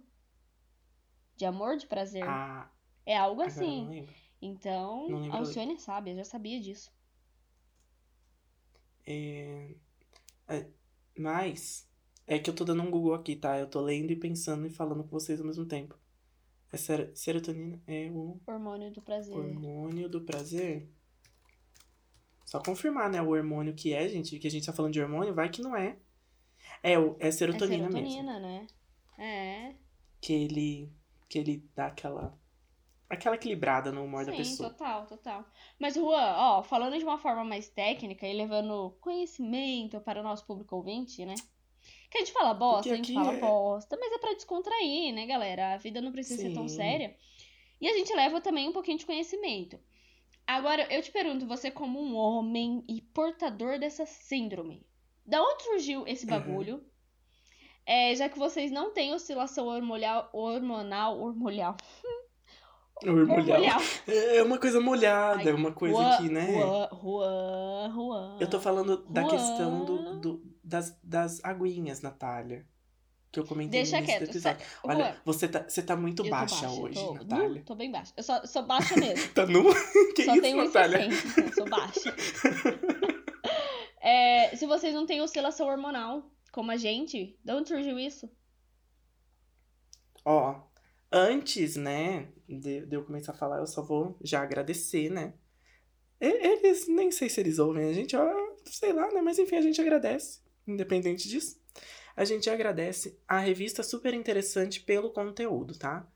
[1.35, 2.23] De amor, de prazer.
[2.23, 2.71] Ah,
[3.05, 3.83] é algo eu assim.
[3.83, 4.13] não lembro.
[4.41, 6.89] Então, Não lembro a a Alcione é sábia, já sabia disso.
[9.05, 9.75] É...
[10.47, 10.65] é,
[11.17, 11.89] Mas,
[12.25, 13.59] é que eu tô dando um Google aqui, tá?
[13.59, 15.99] Eu tô lendo e pensando e falando com vocês ao mesmo tempo.
[16.71, 19.35] É ser- serotonina é o Hormônio do prazer.
[19.35, 20.89] hormônio do prazer?
[22.47, 23.21] Só confirmar, né?
[23.21, 25.75] O hormônio que é, gente, que a gente tá falando de hormônio, vai que não
[25.75, 25.97] é.
[26.81, 28.09] É, o, é É serotonina, mesmo.
[28.09, 28.67] serotonina, né?
[29.19, 29.75] É.
[30.21, 30.89] Que ele,
[31.27, 32.39] que ele dá aquela,
[33.09, 34.69] aquela equilibrada no humor da Sim, pessoa.
[34.69, 35.45] total, total.
[35.77, 40.45] Mas, Juan, ó, falando de uma forma mais técnica e levando conhecimento para o nosso
[40.45, 41.35] público ouvinte, né?
[42.09, 45.25] Que a gente fala bosta, a gente fala é- bosta, mas é pra descontrair, né,
[45.25, 45.73] galera?
[45.73, 46.77] A vida não precisa ser tão Sim.
[46.77, 47.15] séria.
[47.81, 49.77] E a gente leva também um pouquinho de conhecimento.
[50.47, 54.83] Agora, eu te pergunto, você como um homem e portador dessa síndrome,
[55.25, 56.31] da onde surgiu esse Uhum.
[56.31, 56.83] bagulho?
[57.85, 61.77] É, já que vocês não têm oscilação hormonal, hormonal, hormonal,
[63.03, 63.37] Hormonal.
[63.39, 63.81] hormonal.
[64.07, 66.47] É uma coisa molhada, Ai, é uma coisa Juan, que, né?
[66.53, 68.37] Juan, Juan, Juan.
[68.39, 72.65] Eu tô falando da questão do, do- das, das aguinhas, Natália.
[73.37, 74.23] Que eu comentei Deixa no quieto.
[74.23, 74.65] episódio.
[74.83, 77.49] Olha, Juan, você tá, você tá muito tô baixa, hoje, tô, Natália.
[77.49, 78.11] Nu, tô bem baixa.
[78.17, 79.31] Eu só, sou baixa mesmo.
[79.31, 79.63] Tá nu?
[80.15, 81.07] que só isso, tenho Natália?
[81.07, 82.15] 1,60, então sou baixa.
[84.01, 88.27] É, se vocês não têm oscilação hormonal, como a gente, de onde surgiu isso?
[90.25, 90.59] Ó,
[91.11, 95.35] antes, né, de, de eu começar a falar, eu só vou já agradecer, né?
[96.19, 98.33] Eles, nem sei se eles ouvem a gente, ó,
[98.65, 99.21] sei lá, né?
[99.21, 101.61] Mas enfim, a gente agradece, independente disso.
[102.17, 106.11] A gente agradece a revista super interessante pelo conteúdo, tá?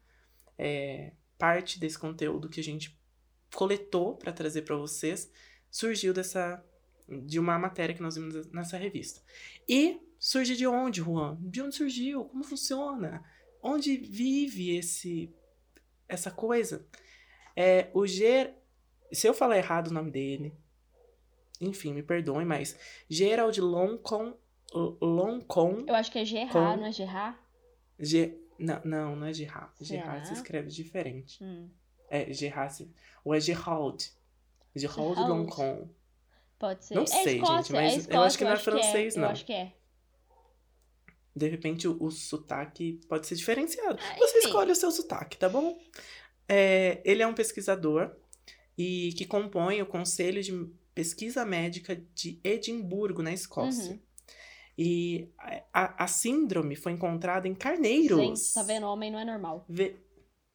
[0.58, 3.00] É, parte desse conteúdo que a gente
[3.54, 5.32] coletou pra trazer pra vocês
[5.70, 6.64] surgiu dessa
[7.08, 9.22] de uma matéria que nós vimos nessa revista.
[9.68, 11.38] E surge de onde, Juan?
[11.40, 12.26] De onde surgiu?
[12.26, 13.24] Como funciona?
[13.62, 15.32] Onde vive esse
[16.08, 16.88] essa coisa?
[17.56, 18.56] É o Ger
[19.14, 20.54] se eu falar errado o nome dele,
[21.60, 22.76] enfim, me perdoem, mas
[23.10, 24.36] Gerald Loncon
[24.74, 27.38] Loncon Eu acho que é Gerard, não é Gerard?
[28.00, 29.72] Ge, não, não, não é Gerard.
[29.82, 31.44] Gerard se escreve diferente.
[31.44, 31.70] Hum,
[32.10, 32.92] É Gerard, se-
[33.24, 34.12] ou é Gerald.
[34.76, 35.20] Gerald.
[35.20, 35.90] Loncon.
[36.58, 36.96] pode ser.
[36.96, 39.22] Não é sei, Escócia, gente, mas é eu Escócia, acho que não é francês, Eu
[39.22, 39.30] não.
[39.30, 39.74] acho que é.
[41.36, 43.98] De repente o, o sotaque pode ser diferenciado.
[44.02, 45.78] Ah, Você escolhe o seu sotaque, tá bom?
[46.48, 48.14] É, ele é um pesquisador
[48.78, 50.52] e que compõe o Conselho de
[50.94, 53.94] Pesquisa Médica de Edimburgo, na Escócia.
[53.94, 54.00] Uhum.
[54.78, 55.30] E
[55.74, 58.18] a, a síndrome foi encontrada em carneiros.
[58.18, 58.86] Gente, tá vendo?
[58.88, 59.66] Homem não é normal.
[59.68, 59.96] Vê-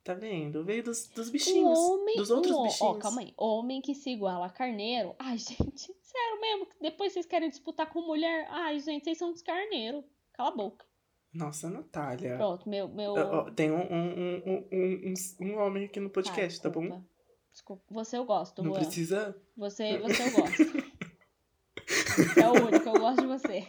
[0.02, 0.62] Tá vendo?
[0.64, 1.76] Veio dos, dos Um bichinhos.
[1.76, 2.80] homem, dos outros um, ho- bichinhos.
[2.80, 3.34] Ó, calma aí.
[3.36, 5.16] Homem que se iguala a carneiro.
[5.18, 6.68] Ai, gente, sério mesmo.
[6.80, 8.46] Depois vocês querem disputar com mulher.
[8.50, 10.04] Ai, gente, vocês são dos carneiros.
[10.32, 10.86] Cala a boca.
[11.34, 12.36] Nossa, Natália.
[12.36, 12.88] Pronto, meu.
[12.88, 13.14] meu...
[13.56, 17.02] Tem um, um, um, um, um, um- um homem aqui no podcast, tá, bom?
[17.50, 17.82] desculpa.
[17.90, 18.80] Você eu gosto, Não Juan.
[18.82, 19.36] precisa.
[19.56, 20.62] Você, você eu gosto.
[22.40, 23.66] É o único, eu gosto de você.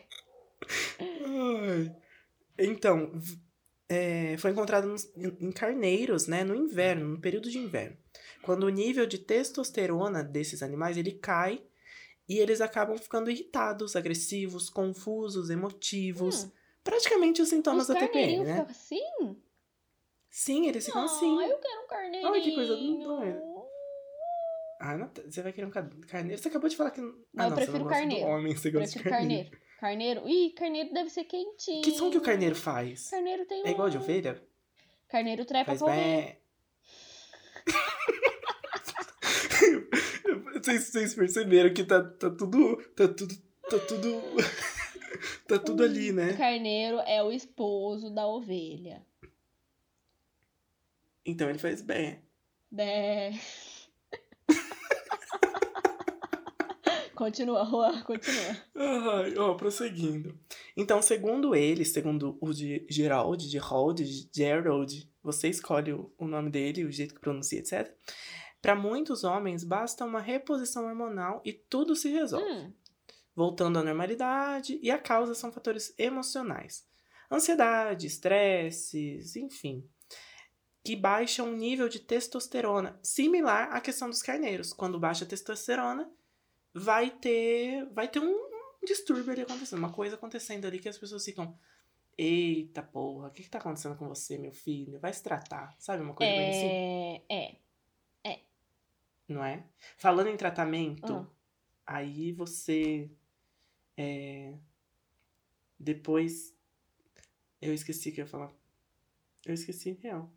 [2.57, 3.11] Então,
[3.89, 7.97] é, foi encontrado nos- em carneiros, né, no inverno, no período de inverno.
[8.41, 11.61] Quando o nível de testosterona desses animais ele cai
[12.27, 16.43] e eles acabam ficando irritados, agressivos, confusos, emotivos.
[16.45, 16.51] Hum,
[16.83, 18.55] Praticamente os sintomas os da TPM, né?
[18.55, 19.37] ficam assim?
[20.29, 21.41] Sim, eles ficam ah, assim.
[21.41, 22.33] eu quero um carneirinho.
[22.33, 23.43] Ai, que coisa doida.
[24.79, 26.41] Ah, Nat- você vai querer um ca- carneiro?
[26.41, 27.01] Você acabou de falar que.
[27.01, 28.27] Não, ah, eu não, prefiro você não carneiro.
[28.29, 29.49] homem, você gosta Prefiro de carneiro.
[29.49, 29.66] carneiro.
[29.79, 30.27] Carneiro.
[30.27, 31.83] Ih, carneiro deve ser quentinho.
[31.83, 33.09] Que som que o carneiro faz?
[33.09, 34.41] Carneiro tem É igual de um- ovelha?
[35.07, 36.01] Carneiro trepa Faz ovelha.
[36.01, 36.37] bem.
[40.61, 42.77] vocês, vocês perceberam que tá, tá tudo.
[42.95, 43.35] Tá tudo.
[43.69, 44.21] Tá tudo.
[45.47, 46.33] tá tudo ali, O né?
[46.37, 49.05] carneiro é o esposo da ovelha.
[51.25, 52.21] Então ele faz bem.
[52.71, 53.33] Bé.
[57.17, 58.55] Continua, Juan, continua.
[58.75, 60.39] Ai, ó, prosseguindo.
[60.75, 66.51] Então, segundo ele, segundo o de Gerald, de Gerald, Gerald, você escolhe o, o nome
[66.51, 67.91] dele, o jeito que pronuncia, etc.
[68.61, 72.45] Para muitos homens, basta uma reposição hormonal e tudo se resolve.
[72.45, 72.73] Hum,
[73.35, 76.85] voltando à normalidade, e a causa são fatores emocionais.
[77.31, 79.87] Ansiedade, estresses, enfim,
[80.83, 84.71] que baixam o nível de testosterona, similar à questão dos carneiros.
[84.71, 86.09] Quando baixa a testosterona,
[86.77, 90.97] vai ter, vai ter um, um distúrbio ali acontecendo, uma coisa acontecendo ali que as
[90.97, 91.57] pessoas ficam
[92.17, 94.99] Eita porra, o que, que tá acontecendo com você, meu filho?
[94.99, 96.01] Vai se tratar, sabe?
[96.01, 97.55] Uma coisa bem assim, é,
[98.23, 98.39] é.
[99.27, 99.63] não é?
[99.97, 101.27] Falando em tratamento, Ah.
[101.87, 103.09] Aí você.
[103.95, 104.53] É,
[105.79, 106.53] depois.
[107.61, 108.51] Eu esqueci o que eu ia falar.
[109.45, 110.29] Eu esqueci, real.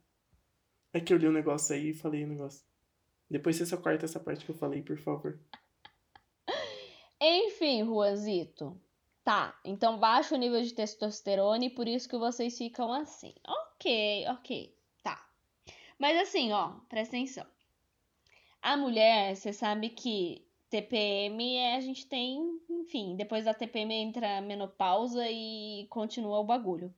[0.92, 2.64] É que eu li um negócio aí e falei um negócio.
[3.28, 5.38] Depois você só corta essa parte que eu falei, por favor.
[7.20, 8.80] Enfim, Juanzito.
[9.22, 13.34] Tá, então baixa o nível de testosterona e por isso que vocês ficam assim.
[13.46, 15.28] Ok, ok, tá.
[15.98, 17.46] Mas assim, ó, presta atenção.
[18.62, 24.38] A mulher, você sabe que TPM é a gente tem, enfim, depois da TPM entra
[24.38, 26.94] a menopausa e continua o bagulho.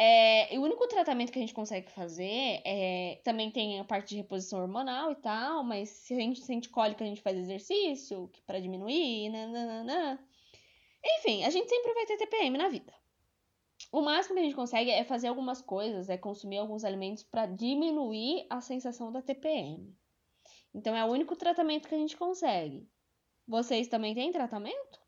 [0.00, 3.20] É, o único tratamento que a gente consegue fazer é.
[3.24, 7.02] Também tem a parte de reposição hormonal e tal, mas se a gente sente cólica,
[7.02, 10.24] a gente faz exercício para diminuir, nananana.
[11.18, 12.94] Enfim, a gente sempre vai ter TPM na vida.
[13.90, 17.46] O máximo que a gente consegue é fazer algumas coisas, é consumir alguns alimentos para
[17.46, 19.92] diminuir a sensação da TPM.
[20.72, 22.88] Então é o único tratamento que a gente consegue.
[23.48, 25.00] Vocês também têm tratamento?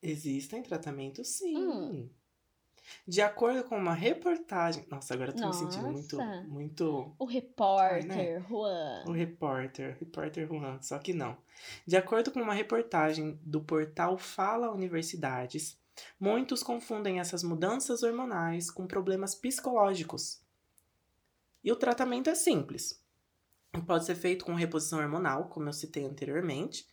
[0.00, 1.56] Existem tratamentos, sim.
[1.56, 2.10] Hum.
[3.06, 4.86] De acordo com uma reportagem.
[4.90, 6.16] Nossa, agora eu tô me sentindo muito.
[6.16, 6.42] Nossa.
[6.44, 7.14] Muito.
[7.18, 8.40] O repórter, Ai, né?
[8.48, 9.04] Juan.
[9.06, 11.36] O repórter, repórter Juan, só que não.
[11.86, 15.78] De acordo com uma reportagem do portal Fala Universidades,
[16.18, 20.42] muitos confundem essas mudanças hormonais com problemas psicológicos.
[21.62, 23.02] E o tratamento é simples.
[23.86, 26.86] Pode ser feito com reposição hormonal, como eu citei anteriormente,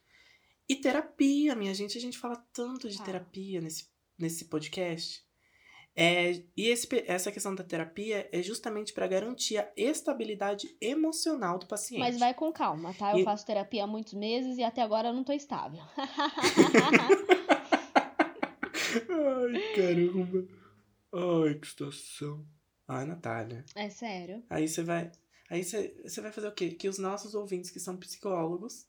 [0.67, 1.97] e terapia, minha gente.
[1.97, 3.03] A gente fala tanto de Ah.
[3.03, 5.25] terapia nesse, nesse podcast.
[5.95, 11.65] É, e esse essa questão da terapia é justamente para garantir a estabilidade emocional do
[11.67, 11.99] paciente.
[11.99, 13.11] Mas vai com calma, tá?
[13.11, 15.81] Eu E- faço terapia há muitos meses e até agora eu não tô estável.
[19.09, 20.47] Ai, caramba.
[21.13, 22.45] Ai, que situação.
[22.87, 23.65] Ai, Natália.
[23.75, 24.43] é sério?
[24.49, 25.11] Aí você vai.
[25.49, 26.69] Aí você, vai fazer o quê?
[26.71, 28.87] Que os nossos ouvintes que são psicólogos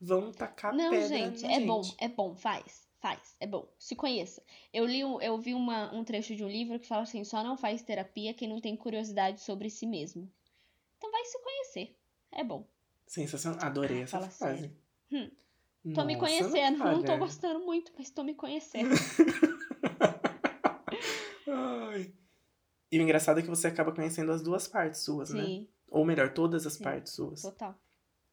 [0.00, 1.66] vão tacar Não, pedra gente, na é gente.
[1.66, 3.68] bom, é bom, faz, faz, é bom.
[3.78, 4.42] Se conheça.
[4.72, 7.56] Eu li, eu vi uma, um trecho de um livro que fala assim: só não
[7.56, 10.30] faz terapia quem não tem curiosidade sobre si mesmo.
[10.98, 11.96] Então vai se conhecer.
[12.30, 12.66] É bom.
[13.06, 13.58] Sensacional.
[13.62, 14.70] Adorei Ah, essa frase.
[15.10, 15.30] Hum.
[15.94, 16.78] Tô me Nossa, conhecendo.
[16.78, 18.90] Não tô gostando muito, mas tô me conhecendo.
[22.92, 25.44] E o engraçado é que você acaba conhecendo as duas partes suas, né?
[25.44, 26.82] Sim, Ou melhor, todas as Sim.
[26.84, 27.42] partes suas.
[27.42, 27.78] total.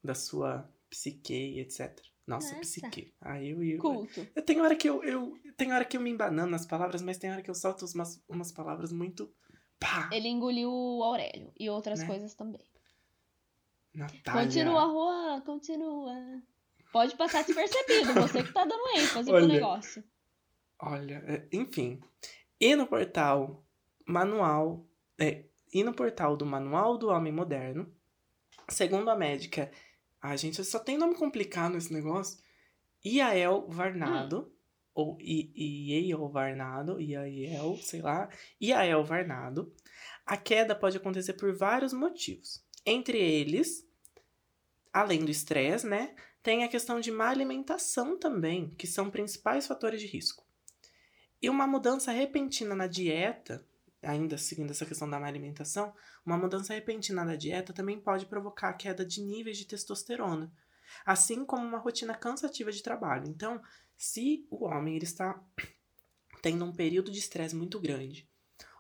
[0.03, 2.01] Da sua psique etc.
[2.27, 2.59] Nossa, Nossa.
[2.59, 3.13] psique.
[3.21, 4.27] Aí eu, eu, Culto.
[4.35, 7.17] eu tenho hora que eu, eu tem hora que eu me embanano nas palavras, mas
[7.17, 9.33] tem hora que eu solto umas, umas palavras muito
[9.79, 10.09] pá.
[10.11, 12.05] Ele engoliu o Aurélio e outras Né?
[12.05, 12.61] coisas também.
[13.93, 14.43] Natália.
[14.45, 16.13] Continua, Juan, continua.
[16.91, 19.45] Pode passar despercebido, você que tá dando ênfase Olha.
[19.45, 20.03] pro negócio.
[20.79, 21.99] Olha, é, enfim.
[22.59, 23.63] E no portal
[24.05, 24.85] manual,
[25.17, 27.91] é, e no portal do Manual do Homem Moderno,
[28.69, 29.71] segundo a médica,
[30.29, 32.37] a gente só tem nome complicado nesse negócio,
[33.05, 34.51] Iael Varnado,
[34.93, 38.29] ou I- Iael Varnado, Iael, sei lá,
[38.61, 39.73] Iael Varnado,
[40.25, 42.63] a queda pode acontecer por vários motivos.
[42.85, 43.87] Entre eles,
[44.91, 50.01] além do estresse, né, tem a questão de má alimentação também, que são principais fatores
[50.01, 50.45] de risco.
[51.41, 53.63] E uma mudança repentina na dieta,
[54.01, 55.93] ainda seguindo essa questão da má alimentação,
[56.25, 60.51] uma mudança repentina na dieta também pode provocar queda de níveis de testosterona,
[61.05, 63.27] assim como uma rotina cansativa de trabalho.
[63.27, 63.61] Então,
[63.95, 65.41] se o homem ele está
[66.41, 68.29] tendo um período de estresse muito grande,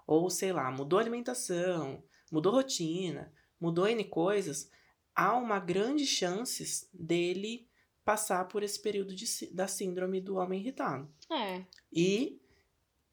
[0.05, 4.69] ou sei lá, mudou a alimentação, mudou rotina, mudou N coisas,
[5.15, 7.67] há uma grande chance dele
[8.05, 11.11] passar por esse período de da síndrome do homem irritado.
[11.29, 11.65] É.
[11.91, 12.39] E,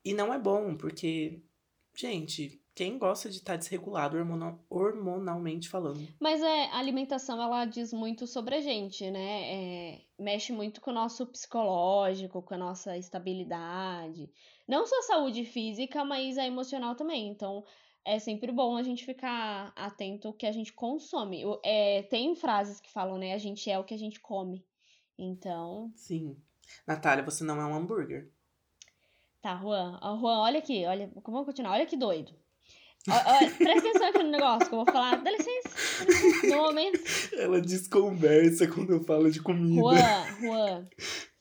[0.04, 1.42] e não é bom, porque,
[1.94, 6.06] gente, quem gosta de estar desregulado hormonal- hormonalmente falando?
[6.18, 9.42] Mas é, a alimentação, ela diz muito sobre a gente, né?
[9.54, 14.28] É, mexe muito com o nosso psicológico, com a nossa estabilidade.
[14.66, 17.28] Não só a saúde física, mas a emocional também.
[17.28, 17.64] Então,
[18.04, 21.42] é sempre bom a gente ficar atento ao que a gente consome.
[21.62, 23.34] É, tem frases que falam, né?
[23.34, 24.64] A gente é o que a gente come.
[25.16, 26.36] Então, Sim.
[26.86, 28.30] Natália, você não é um hambúrguer.
[29.44, 29.98] Tá, Juan.
[30.02, 32.32] Ó, Juan, olha aqui, olha, vamos continuar, olha que doido.
[33.08, 35.22] Ó, ó, presta atenção aqui no negócio que eu vou falar.
[35.22, 35.68] Dá licença,
[35.98, 37.00] dá licença, no momento.
[37.38, 39.74] Ela desconversa quando eu falo de comida.
[39.80, 40.88] Juan, Juan.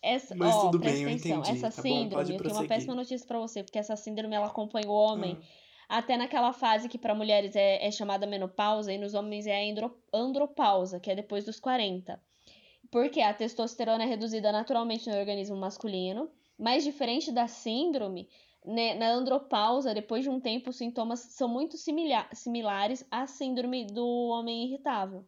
[0.02, 1.40] Essa, Mas ó, tudo presta bem, eu atenção.
[1.40, 1.82] entendi, Essa tá bom?
[1.82, 4.92] síndrome, Pode eu tenho uma péssima notícia pra você, porque essa síndrome ela acompanha o
[4.94, 5.38] homem
[5.88, 9.56] Ah, até naquela fase que pra mulheres é, é chamada menopausa e nos homens é
[9.66, 12.20] a andro- andropausa, que é depois dos 40.
[12.92, 18.30] Porque a testosterona é reduzida naturalmente no organismo masculino, mas diferente da síndrome,
[18.66, 23.86] né, na andropausa, depois de um tempo, os sintomas são muito simila- similares à síndrome
[23.86, 25.26] do homem irritável.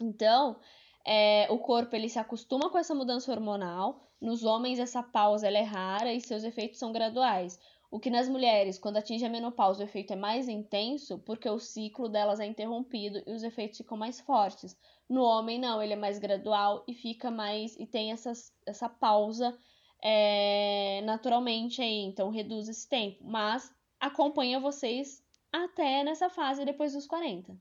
[0.00, 0.58] Então,
[1.04, 4.00] é, o corpo ele se acostuma com essa mudança hormonal.
[4.20, 7.58] Nos homens, essa pausa é rara e seus efeitos são graduais.
[7.90, 11.58] O que nas mulheres, quando atinge a menopausa, o efeito é mais intenso, porque o
[11.58, 14.76] ciclo delas é interrompido e os efeitos ficam mais fortes.
[15.08, 17.76] No homem, não, ele é mais gradual e fica mais.
[17.78, 19.56] e tem essas, essa pausa
[20.02, 23.24] é, naturalmente aí, então reduz esse tempo.
[23.24, 25.22] Mas acompanha vocês
[25.52, 27.56] até nessa fase depois dos 40.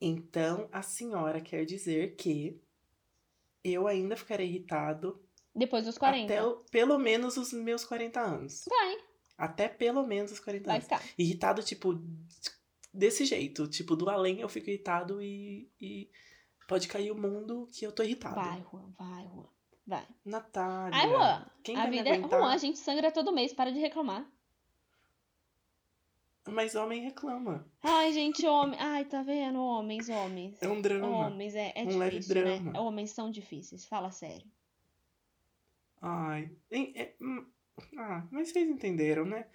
[0.00, 2.60] Então, a senhora quer dizer que
[3.62, 5.22] eu ainda ficarei irritado
[5.54, 6.32] Depois dos 40.
[6.32, 8.64] até o- pelo menos os meus 40 anos.
[8.68, 8.96] Vai,
[9.38, 10.84] Até pelo menos os 40 vai anos.
[10.84, 11.02] ficar.
[11.18, 11.98] Irritado, tipo,
[12.92, 13.66] desse jeito.
[13.66, 16.08] Tipo, do além eu fico irritado e, e
[16.68, 18.34] pode cair o mundo que eu tô irritado.
[18.36, 19.46] Vai, Juan, vai, Juan.
[19.86, 20.06] Vai.
[20.24, 20.98] Natália.
[20.98, 22.20] Ai, Juan, Quem a vida é.
[22.22, 24.26] Juan, a gente sangra todo mês, para de reclamar.
[26.46, 27.66] Mas homem reclama.
[27.82, 28.78] Ai, gente, homem.
[28.78, 29.58] Ai, tá vendo?
[29.62, 30.62] Homens, homens.
[30.62, 31.26] É um drama.
[31.26, 32.58] Homens, é, é Um leve difícil, né?
[32.58, 32.80] drama.
[32.80, 34.46] Homens são difíceis, fala sério.
[36.02, 36.50] Ai.
[36.70, 37.46] é- hum,
[37.96, 39.46] ah, mas vocês entenderam, né?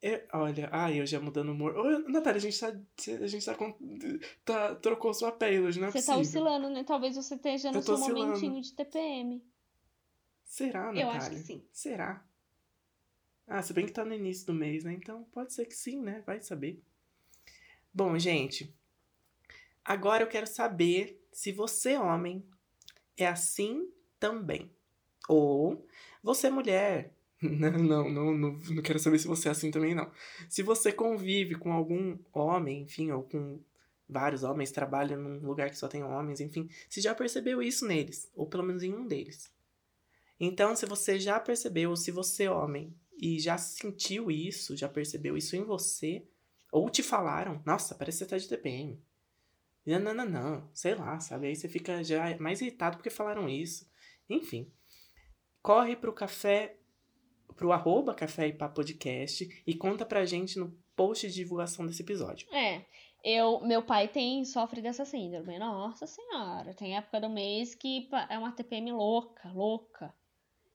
[0.00, 1.76] É, olha, ai, eu já mudando o humor.
[1.76, 2.68] Ô, Natália, a gente tá.
[2.68, 3.74] A gente tá, com-
[4.44, 6.20] tá trocou sua pele hoje, não é você tá possível.
[6.42, 6.84] oscilando, né?
[6.84, 8.20] Talvez você esteja no Eu seu oscilando.
[8.26, 9.42] momentinho de TPM.
[10.46, 11.02] Será, Natália?
[11.02, 11.62] Eu acho que sim.
[11.72, 12.24] Será?
[13.46, 14.94] Ah, se bem que tá no início do mês, né?
[14.94, 16.22] Então pode ser que sim, né?
[16.24, 16.82] Vai saber.
[17.92, 18.74] Bom, gente.
[19.84, 22.44] Agora eu quero saber se você, homem,
[23.16, 23.88] é assim
[24.18, 24.70] também.
[25.28, 25.86] Ou
[26.22, 27.12] você, mulher.
[27.42, 30.10] Não, não, não, não, não quero saber se você é assim também, não.
[30.48, 33.60] Se você convive com algum homem, enfim, ou com
[34.08, 38.32] vários homens, trabalha num lugar que só tem homens, enfim, se já percebeu isso neles,
[38.34, 39.52] ou pelo menos em um deles.
[40.38, 45.56] Então, se você já percebeu, se você homem e já sentiu isso, já percebeu isso
[45.56, 46.26] em você,
[46.70, 49.02] ou te falaram, nossa, parece que você tá de TPM.
[49.86, 51.46] Não, não, não, não, sei lá, sabe?
[51.46, 53.88] Aí você fica já mais irritado porque falaram isso.
[54.28, 54.70] Enfim,
[55.62, 56.76] corre pro café,
[57.54, 62.02] pro arroba café e pá podcast e conta pra gente no post de divulgação desse
[62.02, 62.48] episódio.
[62.52, 62.84] É.
[63.22, 65.58] Eu, meu pai tem, sofre dessa síndrome.
[65.58, 66.74] Nossa senhora.
[66.74, 70.14] Tem época do mês que é uma TPM louca, louca.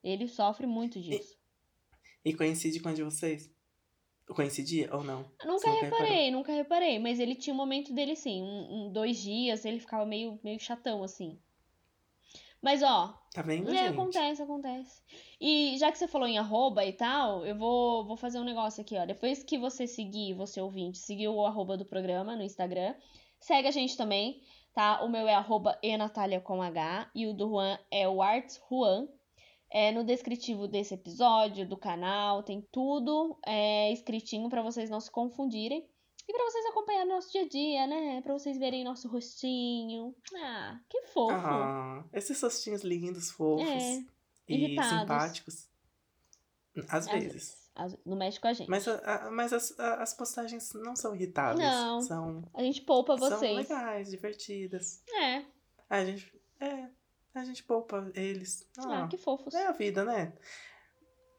[0.03, 1.37] Ele sofre muito disso.
[2.23, 3.51] E coincide com a de vocês?
[4.27, 5.29] Coincidia ou não?
[5.45, 6.99] Nunca Você reparei, nunca reparei.
[6.99, 8.41] Mas ele tinha um momento dele, sim.
[8.41, 11.37] Um, um- dois dias, ele ficava meio, meio chatão, assim.
[12.61, 13.93] Mas, ó, Tá vendo, é, gente?
[13.93, 15.01] acontece, acontece.
[15.39, 18.81] E já que você falou em arroba e tal, eu vou, vou fazer um negócio
[18.81, 19.05] aqui, ó.
[19.05, 22.93] Depois que você seguir, você ouvinte, seguir o arroba do programa no Instagram,
[23.39, 24.41] segue a gente também.
[24.73, 25.03] tá?
[25.03, 29.07] O meu é arroba enatalia com H e o do Juan é o Arts Juan.
[29.73, 35.09] É, no descritivo desse episódio, do canal, tem tudo é, escritinho para vocês não se
[35.09, 35.87] confundirem.
[36.27, 38.21] E pra vocês acompanharem nosso dia a dia, né?
[38.21, 40.13] Pra vocês verem nosso rostinho.
[40.35, 41.33] Ah, que fofo.
[41.33, 44.03] Ah, esses rostinhos lindos, fofos É,
[44.47, 44.99] e irritados.
[44.99, 45.67] simpáticos.
[46.89, 47.61] Às Às vezes.
[48.05, 48.69] Não mexe com a gente.
[48.69, 48.97] Mas, a-
[49.27, 51.59] a- mas as, a- as postagens não são irritáveis.
[51.67, 52.01] Não.
[52.01, 53.55] São, A gente poupa são vocês.
[53.57, 55.01] legais, divertidas.
[55.13, 55.43] É.
[55.89, 56.31] A gente.
[56.59, 56.87] É.
[57.33, 58.67] A gente poupa eles.
[58.77, 59.53] Ah, Ah, que fofos.
[59.53, 60.33] É a vida, né?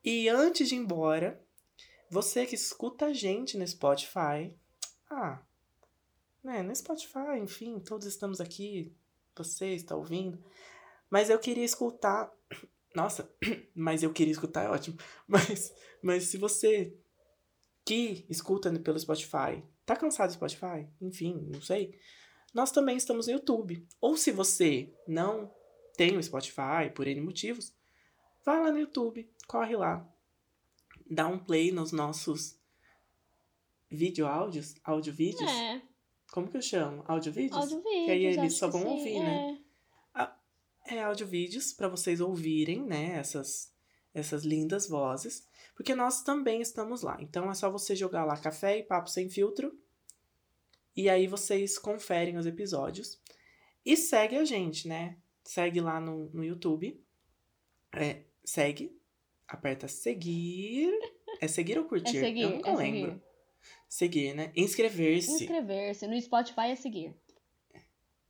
[0.05, 1.41] E antes de ir embora,
[2.11, 4.57] você que escuta a gente no Spotify,
[5.11, 5.43] ah,
[6.43, 8.95] né, no Spotify, enfim, todos estamos aqui,
[9.37, 10.43] você está ouvindo,
[11.09, 12.33] mas eu queria escutar,
[12.95, 13.33] nossa,
[13.75, 15.73] mas eu queria escutar é ótimo, mas,
[16.03, 16.97] mas se você
[17.85, 21.99] que escuta pelo Spotify, tá cansado do Spotify, enfim, não sei,
[22.53, 25.53] nós também estamos no YouTube, ou se você não
[25.97, 27.73] tem o Spotify por N motivos,
[28.45, 30.07] vai lá no YouTube, corre lá,
[31.11, 32.59] dá um play nos nossos
[33.91, 35.83] vídeo áudios, áudio vídeos, É,
[36.33, 37.05] como que eu chamo?
[37.07, 37.61] Áudio vídeos?
[37.61, 38.05] áudio vídeos.
[38.07, 39.59] Que aí eles só vão sim, ouvir, né?
[40.85, 43.71] É áudio vídeos para vocês ouvirem, né, essas
[44.15, 47.17] essas lindas vozes, porque nós também estamos lá.
[47.21, 49.75] Então é só você jogar lá café e papo sem filtro
[50.95, 53.19] e aí vocês conferem os episódios
[53.85, 55.17] e segue a gente, né?
[55.45, 57.01] Segue lá no, no YouTube.
[57.95, 58.97] É, segue,
[59.47, 60.91] aperta seguir.
[61.41, 62.21] É seguir ou É curtir?
[62.21, 63.11] seguir, Eu nunca é lembro.
[63.11, 63.23] seguir.
[63.89, 64.53] Seguir, né?
[64.57, 65.31] Inscrever-se.
[65.45, 66.07] Inscrever-se.
[66.07, 67.15] No Spotify é seguir.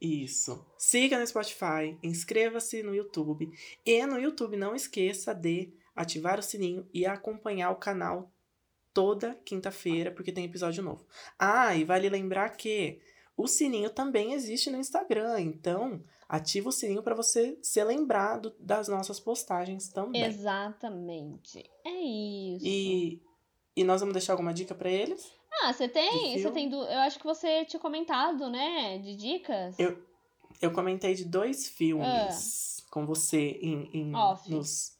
[0.01, 0.67] Isso.
[0.77, 3.49] Siga no Spotify, inscreva-se no YouTube.
[3.87, 8.33] E no YouTube não esqueça de ativar o sininho e acompanhar o canal
[8.93, 11.07] toda quinta-feira, porque tem episódio novo.
[11.39, 13.01] Ah, e vale lembrar que
[13.37, 16.03] o sininho também existe no Instagram, então
[16.33, 20.23] ativa o sininho para você ser lembrado das nossas postagens também.
[20.25, 21.63] Exatamente.
[21.85, 22.65] É isso.
[22.67, 23.21] E,
[23.77, 25.31] e nós vamos deixar alguma dica para eles?
[25.63, 26.39] Ah, você tem?
[26.41, 26.73] Você tem.
[26.73, 28.99] Eu acho que você tinha comentado, né?
[28.99, 29.79] De dicas.
[29.79, 30.11] Eu-
[30.61, 34.31] Eu comentei de dois filmes com você em, em, Ah.
[34.33, 34.51] Off.
[34.51, 34.97] nos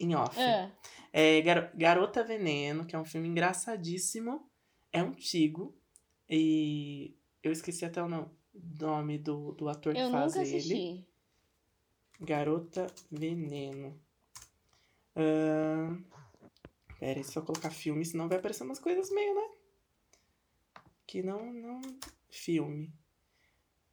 [0.00, 0.36] em off.
[0.40, 0.68] Ah,
[1.12, 4.48] É Gar- Garota Veneno, que é um filme engraçadíssimo.
[4.92, 5.74] É antigo.
[6.28, 10.56] E eu esqueci até o no- nome do, do ator que eu faz nunca ele.
[10.56, 11.06] assisti.
[12.20, 13.98] Garota Veneno.
[15.16, 16.02] Ahn,
[17.02, 19.50] Pera aí, se eu colocar filme, senão vai aparecer umas coisas meio, né?
[21.04, 21.80] Que não, não...
[22.30, 22.94] Filme.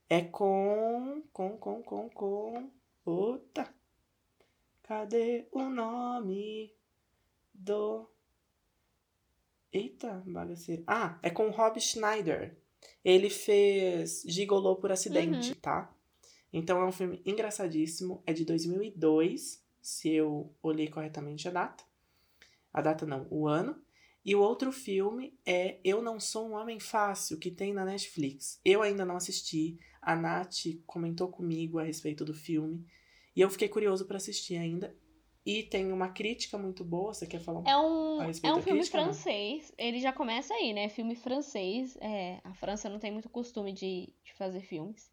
[0.08, 1.24] É com...
[1.34, 2.72] Com, com, com, com...
[3.04, 3.74] Puta!
[4.84, 6.72] Cadê o nome
[7.52, 8.08] do...
[9.74, 10.84] Eita, bagaceiro.
[10.86, 12.59] Ah, é com Rob Schneider.
[13.04, 15.94] Ele fez Gigolô por acidente, tá?
[16.52, 18.24] Então é um filme engraçadíssimo.
[18.26, 21.84] É de 2002, se eu olhei corretamente a data.
[22.74, 23.82] A data não, o ano.
[24.24, 28.60] E o outro filme é Eu Não Sou um Homem Fácil, que tem na Netflix.
[28.66, 29.80] Eu ainda não assisti.
[30.02, 32.86] A Nath comentou comigo a respeito do filme.
[33.36, 34.96] E eu fiquei curioso pra assistir ainda.
[35.46, 37.14] E tem uma crítica muito boa.
[37.14, 39.06] Você quer falar um É um, A é um filme crítica, não?
[39.06, 39.74] francês.
[39.78, 40.90] Ele já começa aí, né?
[40.90, 41.98] Filme francês.
[42.02, 45.10] É, a França não tem muito costume de, de fazer filmes.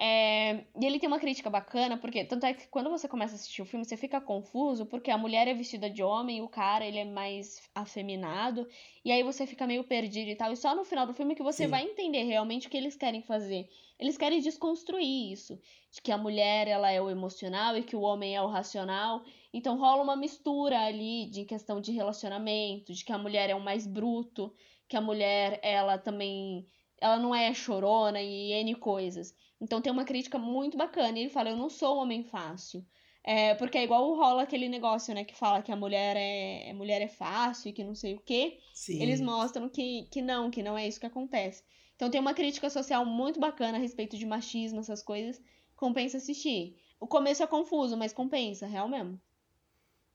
[0.00, 3.36] É, e ele tem uma crítica bacana, porque tanto é que quando você começa a
[3.36, 6.86] assistir o filme, você fica confuso, porque a mulher é vestida de homem, o cara
[6.86, 8.68] ele é mais afeminado,
[9.04, 10.52] e aí você fica meio perdido e tal.
[10.52, 11.70] E só no final do filme que você Sim.
[11.70, 13.68] vai entender realmente o que eles querem fazer.
[13.98, 18.02] Eles querem desconstruir isso, de que a mulher ela é o emocional e que o
[18.02, 19.24] homem é o racional.
[19.52, 23.60] Então rola uma mistura ali de questão de relacionamento, de que a mulher é o
[23.60, 24.54] mais bruto,
[24.88, 26.66] que a mulher ela também
[27.00, 29.34] ela não é chorona e N coisas.
[29.60, 31.18] Então tem uma crítica muito bacana.
[31.18, 32.84] E ele fala: Eu não sou um homem fácil.
[33.24, 35.24] É, porque é igual rola aquele negócio, né?
[35.24, 38.20] Que fala que a mulher é, a mulher é fácil e que não sei o
[38.20, 38.58] quê.
[38.72, 39.02] Sim.
[39.02, 41.62] Eles mostram que, que não, que não é isso que acontece.
[41.94, 45.42] Então tem uma crítica social muito bacana a respeito de machismo, essas coisas.
[45.76, 46.76] Compensa assistir.
[47.00, 49.20] O começo é confuso, mas compensa, real mesmo.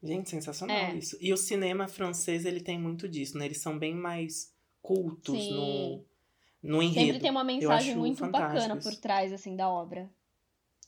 [0.04, 0.96] Gente, sensacional É.
[0.96, 1.18] isso.
[1.22, 3.46] E o cinema francês, ele tem muito disso, né?
[3.46, 4.52] Eles são bem mais
[4.82, 5.54] cultos Sim.
[6.62, 7.06] no, no enredo.
[7.06, 8.90] Sempre tem uma mensagem muito bacana isso.
[8.90, 10.10] por trás, assim, da obra.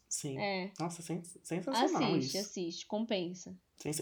[0.09, 0.38] Sim.
[0.38, 0.72] É.
[0.80, 2.47] Nossa, sens- sensacional Assiste, isso.
[2.47, 3.55] assiste, compensa.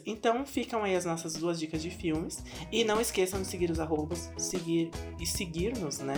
[0.05, 2.43] Então ficam aí as nossas duas dicas de filmes.
[2.71, 4.89] E não esqueçam de seguir os arrobas, seguir
[5.19, 6.15] e seguir-nos, né?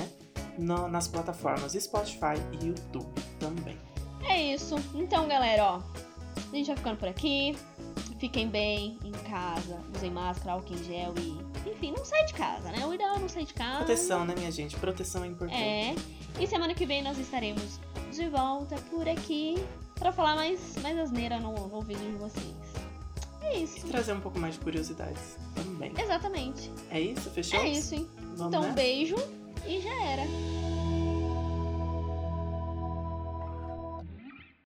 [0.58, 3.78] no- nas plataformas Spotify e YouTube também.
[4.24, 4.76] É isso.
[4.94, 5.82] Então, galera, ó.
[6.52, 7.54] A gente vai ficando por aqui.
[8.20, 9.80] Fiquem bem em casa.
[9.96, 11.70] Usem máscara, álcool em gel e.
[11.70, 12.86] Enfim, não sai de casa, né?
[12.86, 13.78] O ideal é não sair de casa.
[13.80, 14.76] Proteção, né, minha gente?
[14.78, 15.62] Proteção é importante.
[15.62, 15.96] É.
[16.40, 17.80] E semana que vem nós estaremos
[18.12, 19.56] de volta por aqui
[19.96, 22.46] pra falar mais, mais asneira no, no ouvido de vocês.
[23.42, 23.86] É E isso.
[23.88, 25.92] trazer um pouco mais de curiosidades também.
[25.98, 26.72] Exatamente.
[26.90, 27.30] É isso?
[27.32, 27.60] Fechou?
[27.60, 28.10] É isso, hein?
[28.36, 29.16] Vamos Então, um beijo
[29.68, 30.24] e já era.